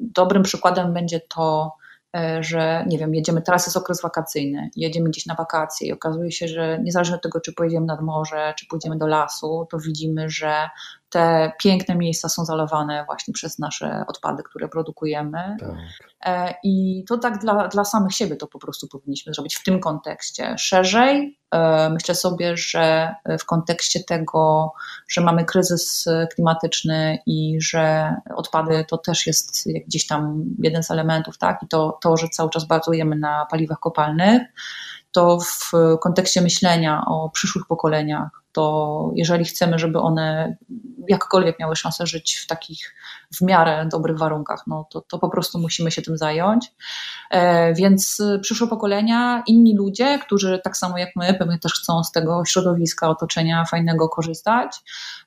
dobrym 0.00 0.42
przykładem 0.42 0.94
będzie 0.94 1.20
to, 1.20 1.72
E, 2.16 2.42
że 2.42 2.84
nie 2.86 2.98
wiem, 2.98 3.14
jedziemy, 3.14 3.42
teraz 3.42 3.66
jest 3.66 3.76
okres 3.76 4.02
wakacyjny, 4.02 4.70
jedziemy 4.76 5.10
gdzieś 5.10 5.26
na 5.26 5.34
wakacje 5.34 5.88
i 5.88 5.92
okazuje 5.92 6.32
się, 6.32 6.48
że 6.48 6.78
niezależnie 6.82 7.16
od 7.16 7.22
tego, 7.22 7.40
czy 7.40 7.52
pojedziemy 7.52 7.86
nad 7.86 8.00
morze, 8.00 8.54
czy 8.58 8.66
pójdziemy 8.66 8.98
do 8.98 9.06
lasu, 9.06 9.66
to 9.70 9.78
widzimy, 9.78 10.30
że 10.30 10.68
te 11.16 11.52
piękne 11.58 11.94
miejsca 11.94 12.28
są 12.28 12.44
zalewane 12.44 13.04
właśnie 13.06 13.34
przez 13.34 13.58
nasze 13.58 14.04
odpady, 14.08 14.42
które 14.42 14.68
produkujemy. 14.68 15.56
Tak. 15.60 15.70
E, 16.24 16.54
I 16.62 17.04
to 17.08 17.18
tak 17.18 17.38
dla, 17.38 17.68
dla 17.68 17.84
samych 17.84 18.12
siebie 18.12 18.36
to 18.36 18.46
po 18.46 18.58
prostu 18.58 18.88
powinniśmy 18.88 19.34
zrobić 19.34 19.56
w 19.56 19.64
tym 19.64 19.80
kontekście. 19.80 20.54
Szerzej 20.58 21.38
e, 21.50 21.90
myślę 21.90 22.14
sobie, 22.14 22.56
że 22.56 23.14
w 23.40 23.44
kontekście 23.44 24.04
tego, 24.04 24.72
że 25.08 25.20
mamy 25.20 25.44
kryzys 25.44 26.04
klimatyczny 26.34 27.18
i 27.26 27.56
że 27.60 28.14
odpady 28.34 28.84
to 28.88 28.98
też 28.98 29.26
jest 29.26 29.68
gdzieś 29.86 30.06
tam 30.06 30.44
jeden 30.58 30.82
z 30.82 30.90
elementów, 30.90 31.38
tak? 31.38 31.62
I 31.62 31.68
to, 31.68 31.98
to 32.02 32.16
że 32.16 32.28
cały 32.28 32.50
czas 32.50 32.64
bazujemy 32.64 33.16
na 33.16 33.46
paliwach 33.50 33.78
kopalnych, 33.80 34.42
to 35.12 35.38
w 35.40 35.72
kontekście 36.00 36.40
myślenia 36.40 37.02
o 37.06 37.30
przyszłych 37.30 37.66
pokoleniach, 37.66 38.30
to 38.56 39.10
jeżeli 39.14 39.44
chcemy, 39.44 39.78
żeby 39.78 39.98
one 39.98 40.56
jakkolwiek 41.08 41.58
miały 41.60 41.76
szansę 41.76 42.06
żyć 42.06 42.36
w 42.36 42.46
takich 42.46 42.94
w 43.36 43.40
miarę 43.42 43.88
dobrych 43.92 44.18
warunkach, 44.18 44.62
no 44.66 44.86
to, 44.90 45.00
to 45.00 45.18
po 45.18 45.28
prostu 45.28 45.58
musimy 45.58 45.90
się 45.90 46.02
tym 46.02 46.18
zająć. 46.18 46.72
E, 47.30 47.74
więc 47.74 48.22
przyszłe 48.40 48.68
pokolenia, 48.68 49.42
inni 49.46 49.76
ludzie, 49.76 50.18
którzy 50.18 50.60
tak 50.64 50.76
samo 50.76 50.98
jak 50.98 51.08
my, 51.16 51.34
pewnie 51.34 51.58
też 51.58 51.72
chcą 51.72 52.04
z 52.04 52.12
tego 52.12 52.44
środowiska, 52.44 53.08
otoczenia 53.08 53.64
fajnego 53.64 54.08
korzystać. 54.08 54.76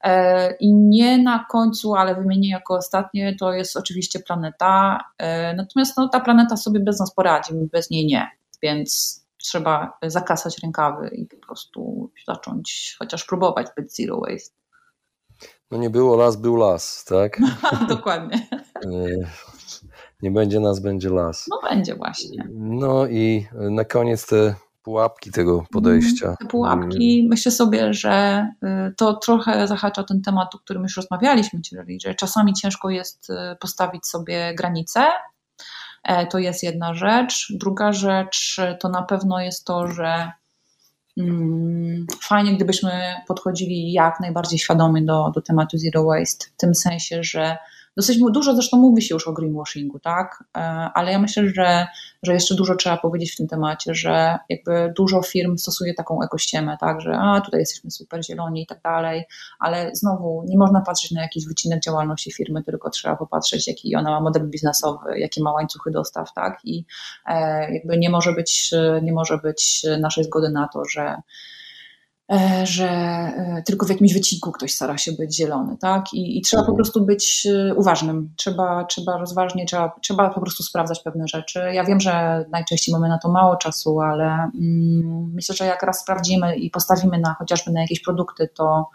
E, 0.03 0.55
I 0.55 0.73
nie 0.73 1.17
na 1.17 1.45
końcu, 1.51 1.95
ale 1.95 2.15
wymienię 2.15 2.49
jako 2.49 2.75
ostatnie, 2.75 3.35
to 3.35 3.53
jest 3.53 3.77
oczywiście 3.77 4.19
planeta. 4.19 5.03
E, 5.17 5.53
natomiast 5.53 5.97
no, 5.97 6.09
ta 6.09 6.19
planeta 6.19 6.57
sobie 6.57 6.79
bez 6.79 6.99
nas 6.99 7.13
poradzi, 7.13 7.53
bez 7.71 7.89
niej 7.89 8.05
nie. 8.05 8.27
Więc 8.61 9.19
trzeba 9.43 9.97
zakasać 10.03 10.59
rękawy 10.63 11.09
i 11.15 11.25
po 11.25 11.37
prostu 11.37 12.11
zacząć 12.27 12.95
chociaż 12.99 13.25
próbować 13.25 13.67
być 13.77 13.95
zero 13.95 14.19
waste. 14.19 14.59
No 15.71 15.77
nie 15.77 15.89
było 15.89 16.17
las, 16.17 16.35
był 16.35 16.55
las, 16.55 17.05
tak? 17.05 17.39
Dokładnie. 17.89 18.47
Nie 20.21 20.31
będzie 20.31 20.59
nas, 20.59 20.79
będzie 20.79 21.09
las. 21.09 21.45
No 21.49 21.69
będzie 21.69 21.95
właśnie. 21.95 22.47
No 22.53 23.07
i 23.07 23.47
na 23.53 23.85
koniec 23.85 24.27
te 24.27 24.55
pułapki 24.83 25.31
tego 25.31 25.65
podejścia. 25.71 26.35
Te 26.39 26.47
pułapki, 26.47 27.27
myślę 27.29 27.51
sobie, 27.51 27.93
że 27.93 28.47
y, 28.63 28.93
to 28.97 29.13
trochę 29.13 29.67
zahacza 29.67 30.03
ten 30.03 30.21
temat, 30.21 30.55
o 30.55 30.59
którym 30.59 30.83
już 30.83 30.97
rozmawialiśmy, 30.97 31.61
czyli 31.61 31.99
że 32.01 32.15
czasami 32.15 32.53
ciężko 32.53 32.89
jest 32.89 33.29
y, 33.29 33.33
postawić 33.59 34.07
sobie 34.07 34.53
granice, 34.55 35.01
E, 35.01 35.38
to 36.29 36.37
jest 36.39 36.63
jedna 36.63 36.93
rzecz. 36.93 37.53
Druga 37.55 37.91
rzecz 37.91 38.61
to 38.79 38.89
na 38.89 39.03
pewno 39.03 39.41
jest 39.41 39.65
to, 39.65 39.87
że 39.87 40.31
mm, 41.17 42.05
fajnie, 42.21 42.55
gdybyśmy 42.55 42.91
podchodzili 43.27 43.91
jak 43.91 44.19
najbardziej 44.19 44.59
świadomie 44.59 45.01
do, 45.01 45.31
do 45.35 45.41
tematu 45.41 45.77
zero 45.77 46.03
waste, 46.03 46.45
w 46.45 46.57
tym 46.57 46.75
sensie, 46.75 47.23
że 47.23 47.57
Dosyć 47.97 48.19
dużo 48.31 48.53
zresztą 48.53 48.77
mówi 48.77 49.01
się 49.01 49.15
już 49.15 49.27
o 49.27 49.33
greenwashingu, 49.33 49.99
tak? 49.99 50.43
E, 50.57 50.59
ale 50.93 51.11
ja 51.11 51.19
myślę, 51.19 51.49
że, 51.49 51.87
że 52.23 52.33
jeszcze 52.33 52.55
dużo 52.55 52.75
trzeba 52.75 52.97
powiedzieć 52.97 53.33
w 53.33 53.37
tym 53.37 53.47
temacie, 53.47 53.95
że 53.95 54.37
jakby 54.49 54.93
dużo 54.97 55.21
firm 55.21 55.57
stosuje 55.57 55.93
taką 55.93 56.23
ekościemę, 56.23 56.77
tak? 56.79 57.01
Że 57.01 57.17
a, 57.17 57.41
tutaj 57.41 57.59
jesteśmy 57.59 57.91
super 57.91 58.25
zieloni 58.25 58.61
i 58.61 58.67
tak 58.67 58.81
dalej, 58.81 59.23
ale 59.59 59.91
znowu 59.93 60.43
nie 60.47 60.57
można 60.57 60.81
patrzeć 60.81 61.11
na 61.11 61.21
jakiś 61.21 61.47
wycinek 61.47 61.81
działalności 61.81 62.31
firmy, 62.31 62.63
tylko 62.63 62.89
trzeba 62.89 63.15
popatrzeć, 63.15 63.67
jaki 63.67 63.95
ona 63.95 64.11
ma 64.11 64.19
model 64.19 64.49
biznesowy, 64.49 65.19
jakie 65.19 65.43
ma 65.43 65.51
łańcuchy 65.51 65.91
dostaw, 65.91 66.33
tak? 66.33 66.59
I 66.63 66.85
e, 67.25 67.73
jakby 67.73 67.97
nie 67.97 68.09
może 68.09 68.33
być, 68.33 68.71
nie 69.01 69.13
może 69.13 69.37
być 69.37 69.85
naszej 69.99 70.23
zgody 70.23 70.49
na 70.49 70.67
to, 70.67 70.85
że 70.85 71.15
że 72.63 72.87
e, 72.87 73.63
tylko 73.65 73.85
w 73.85 73.89
jakimś 73.89 74.13
wycinku 74.13 74.51
ktoś 74.51 74.73
stara 74.73 74.97
się 74.97 75.11
być 75.11 75.35
zielony, 75.35 75.77
tak? 75.77 76.13
I, 76.13 76.37
i 76.37 76.41
trzeba 76.41 76.61
po 76.61 76.71
mhm. 76.71 76.75
prostu 76.75 77.05
być 77.05 77.47
e, 77.69 77.75
uważnym, 77.75 78.33
trzeba, 78.35 78.83
trzeba 78.83 79.17
rozważnie, 79.17 79.65
trzeba, 79.65 79.95
trzeba 80.01 80.29
po 80.29 80.41
prostu 80.41 80.63
sprawdzać 80.63 80.99
pewne 80.99 81.27
rzeczy. 81.27 81.59
Ja 81.73 81.83
wiem, 81.83 81.99
że 81.99 82.45
najczęściej 82.51 82.93
mamy 82.93 83.09
na 83.09 83.17
to 83.17 83.29
mało 83.29 83.55
czasu, 83.55 83.99
ale 83.99 84.25
mm, 84.25 85.31
myślę, 85.33 85.55
że 85.55 85.65
jak 85.65 85.83
raz 85.83 85.99
sprawdzimy 85.99 86.55
i 86.55 86.69
postawimy 86.69 87.19
na 87.19 87.33
chociażby 87.33 87.71
na 87.71 87.81
jakieś 87.81 88.01
produkty, 88.01 88.49
to, 88.55 88.89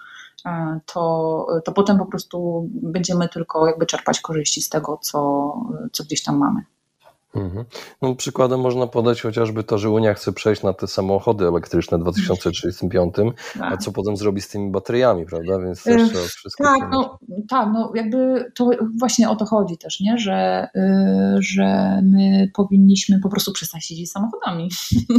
to, 0.92 1.46
to 1.64 1.72
potem 1.72 1.98
po 1.98 2.06
prostu 2.06 2.68
będziemy 2.72 3.28
tylko 3.28 3.66
jakby 3.66 3.86
czerpać 3.86 4.20
korzyści 4.20 4.62
z 4.62 4.68
tego, 4.68 4.98
co, 5.02 5.52
co 5.92 6.04
gdzieś 6.04 6.22
tam 6.22 6.38
mamy. 6.38 6.64
Mhm. 7.36 7.64
No, 8.02 8.14
przykładem 8.14 8.60
można 8.60 8.86
podać 8.86 9.22
chociażby 9.22 9.64
to, 9.64 9.78
że 9.78 9.90
Unia 9.90 10.14
chce 10.14 10.32
przejść 10.32 10.62
na 10.62 10.72
te 10.72 10.86
samochody 10.86 11.46
elektryczne 11.46 11.98
w 11.98 12.00
2035, 12.00 13.14
tak. 13.14 13.72
a 13.72 13.76
co 13.76 13.92
potem 13.92 14.16
zrobi 14.16 14.40
z 14.40 14.48
tymi 14.48 14.70
bateriami, 14.70 15.26
prawda? 15.26 15.58
Więc 15.58 15.82
też 15.82 16.10
trzeba 16.10 16.24
wszystko. 16.24 16.64
Tak, 16.64 16.88
no, 16.92 17.18
tak, 17.48 17.68
no 17.72 17.92
jakby 17.94 18.52
to 18.54 18.70
właśnie 18.98 19.30
o 19.30 19.36
to 19.36 19.44
chodzi 19.44 19.78
też, 19.78 20.00
nie? 20.00 20.18
Że, 20.18 20.68
yy, 20.74 21.42
że 21.42 22.00
my 22.02 22.50
powinniśmy 22.54 23.20
po 23.20 23.28
prostu 23.28 23.52
przestać 23.52 23.90
jeździć 23.90 24.10
samochodami, 24.10 24.70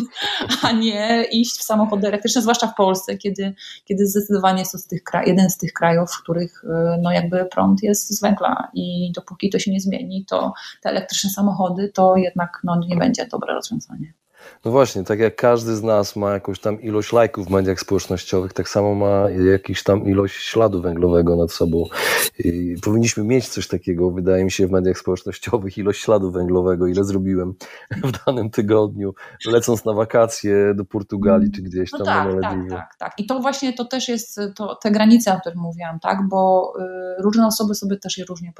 a 0.64 0.72
nie 0.72 1.26
iść 1.32 1.58
w 1.58 1.64
samochody 1.64 2.08
elektryczne, 2.08 2.42
zwłaszcza 2.42 2.68
w 2.68 2.76
Polsce, 2.76 3.18
kiedy, 3.18 3.54
kiedy 3.86 4.08
zdecydowanie 4.08 4.60
jest 4.60 4.72
to 4.72 4.78
z 4.78 4.88
tych 4.88 5.02
jeden 5.26 5.50
z 5.50 5.58
tych 5.58 5.74
krajów, 5.74 6.12
w 6.12 6.22
których 6.22 6.64
yy, 6.64 7.02
no 7.02 7.12
jakby 7.12 7.46
prąd 7.46 7.84
jest 7.84 8.18
z 8.18 8.22
węgla 8.22 8.72
i 8.74 9.12
dopóki 9.16 9.50
to 9.50 9.60
się 9.60 9.72
nie 9.72 9.80
zmieni, 9.80 10.26
to 10.26 10.54
te 10.82 10.90
elektryczne 10.90 11.30
samochody 11.30 11.90
to 11.90 12.05
jednak 12.18 12.62
no, 12.64 12.80
nie 12.88 12.96
będzie 12.96 13.26
dobre 13.26 13.54
rozwiązanie. 13.54 14.14
No 14.66 14.72
właśnie, 14.72 15.04
tak 15.04 15.20
jak 15.20 15.36
każdy 15.36 15.76
z 15.76 15.84
nas 15.84 16.16
ma 16.16 16.34
jakąś 16.34 16.60
tam 16.60 16.82
ilość 16.82 17.14
lajków 17.14 17.48
w 17.48 17.50
mediach 17.50 17.80
społecznościowych, 17.80 18.54
tak 18.54 18.70
samo 18.70 18.96
ma 18.96 19.30
jakiś 19.30 19.84
tam 19.84 20.06
ilość 20.06 20.36
śladu 20.36 20.82
węglowego 20.82 21.36
nad 21.36 21.52
sobą. 21.52 21.84
I 22.40 22.76
powinniśmy 22.84 23.24
mieć 23.24 23.50
coś 23.50 23.68
takiego, 23.68 24.12
wydaje 24.12 24.44
mi 24.44 24.52
się, 24.52 24.68
w 24.68 24.72
mediach 24.72 24.98
społecznościowych, 24.98 25.78
ilość 25.78 26.02
śladu 26.02 26.32
węglowego, 26.32 26.88
ile 26.88 27.04
zrobiłem 27.04 27.54
w 28.04 28.26
danym 28.26 28.50
tygodniu, 28.50 29.14
lecąc 29.46 29.86
na 29.86 29.94
wakacje 29.94 30.74
do 30.76 30.86
Portugalii 30.86 31.52
czy 31.52 31.62
gdzieś 31.62 31.92
no 31.92 31.98
tam 31.98 32.06
tak, 32.06 32.36
na 32.36 32.50
Tak, 32.50 32.70
tak, 32.70 32.96
tak. 32.98 33.14
I 33.18 33.26
to 33.26 33.40
właśnie 33.40 33.74
to 33.74 33.86
też 33.86 34.08
jest 34.08 34.40
to, 34.56 34.76
te 34.76 34.92
granice, 34.92 35.34
o 35.34 35.40
których 35.40 35.58
mówiłam, 35.58 36.00
tak, 36.00 36.28
bo 36.28 36.74
y, 37.20 37.22
różne 37.22 37.48
osoby 37.48 37.76
sobie 37.76 37.98
też 37.98 38.18
je 38.18 38.26
różnie 38.26 38.54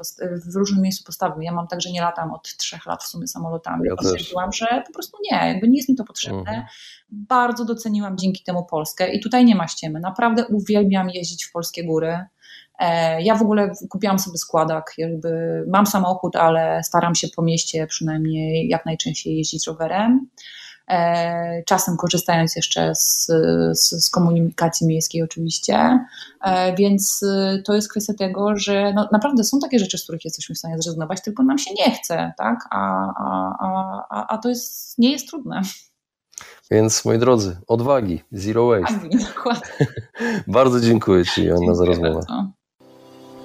w 0.52 0.56
różnym 0.56 0.82
miejscu 0.82 1.04
postawią. 1.04 1.40
Ja 1.40 1.52
mam 1.52 1.68
tak, 1.68 1.80
że 1.80 1.90
nie 1.90 2.00
latam 2.00 2.32
od 2.32 2.56
trzech 2.56 2.86
lat 2.86 3.04
w 3.04 3.06
sumie 3.06 3.26
samolotami. 3.26 3.82
Ja 3.88 3.96
Stwierdziłam, 4.08 4.52
że 4.52 4.82
po 4.86 4.92
prostu 4.92 5.18
nie, 5.30 5.48
jakby 5.48 5.68
nie 5.68 5.75
jest 5.76 5.88
mi 5.88 5.96
to 5.96 6.04
potrzebne. 6.04 6.38
Mhm. 6.38 6.64
Bardzo 7.10 7.64
doceniłam 7.64 8.18
dzięki 8.18 8.44
temu 8.44 8.66
Polskę 8.70 9.12
i 9.12 9.20
tutaj 9.20 9.44
nie 9.44 9.54
ma 9.54 9.68
ściemy. 9.68 10.00
Naprawdę 10.00 10.46
uwielbiam 10.46 11.10
jeździć 11.10 11.44
w 11.44 11.52
polskie 11.52 11.84
góry. 11.84 12.24
E, 12.78 13.22
ja 13.22 13.34
w 13.34 13.42
ogóle 13.42 13.72
kupiłam 13.90 14.18
sobie 14.18 14.38
składak, 14.38 14.92
jakby 14.98 15.30
mam 15.72 15.86
samochód, 15.86 16.36
ale 16.36 16.82
staram 16.84 17.14
się 17.14 17.28
po 17.36 17.42
mieście 17.42 17.86
przynajmniej 17.86 18.68
jak 18.68 18.86
najczęściej 18.86 19.36
jeździć 19.36 19.66
rowerem. 19.66 20.28
E, 20.88 21.62
czasem 21.66 21.96
korzystając 21.96 22.56
jeszcze 22.56 22.94
z, 22.94 23.26
z, 23.72 24.04
z, 24.04 24.10
komunikacji 24.10 24.86
miejskiej 24.86 25.22
oczywiście, 25.22 26.06
e, 26.42 26.74
więc 26.74 27.24
to 27.64 27.74
jest 27.74 27.90
kwestia 27.90 28.14
tego, 28.14 28.56
że 28.56 28.92
no, 28.92 29.08
naprawdę 29.12 29.44
są 29.44 29.58
takie 29.58 29.78
rzeczy, 29.78 29.98
z 29.98 30.02
których 30.02 30.24
jesteśmy 30.24 30.54
w 30.54 30.58
stanie 30.58 30.78
zrezygnować, 30.78 31.22
tylko 31.22 31.42
nam 31.42 31.58
się 31.58 31.70
nie 31.78 31.90
chce, 31.90 32.32
tak? 32.38 32.58
a, 32.70 33.12
a, 33.18 34.06
a, 34.10 34.26
a 34.26 34.38
to 34.38 34.48
jest, 34.48 34.98
nie 34.98 35.12
jest 35.12 35.28
trudne. 35.28 35.62
Więc 36.70 37.04
moi 37.04 37.18
drodzy, 37.18 37.56
odwagi, 37.66 38.22
zero 38.32 38.66
waste. 38.66 39.08
bardzo 40.46 40.80
dziękuję 40.80 41.24
Ci, 41.24 41.50
Anna, 41.50 41.74
za 41.74 41.84
rozmowę. 41.84 42.14
Bardzo. 42.14 42.55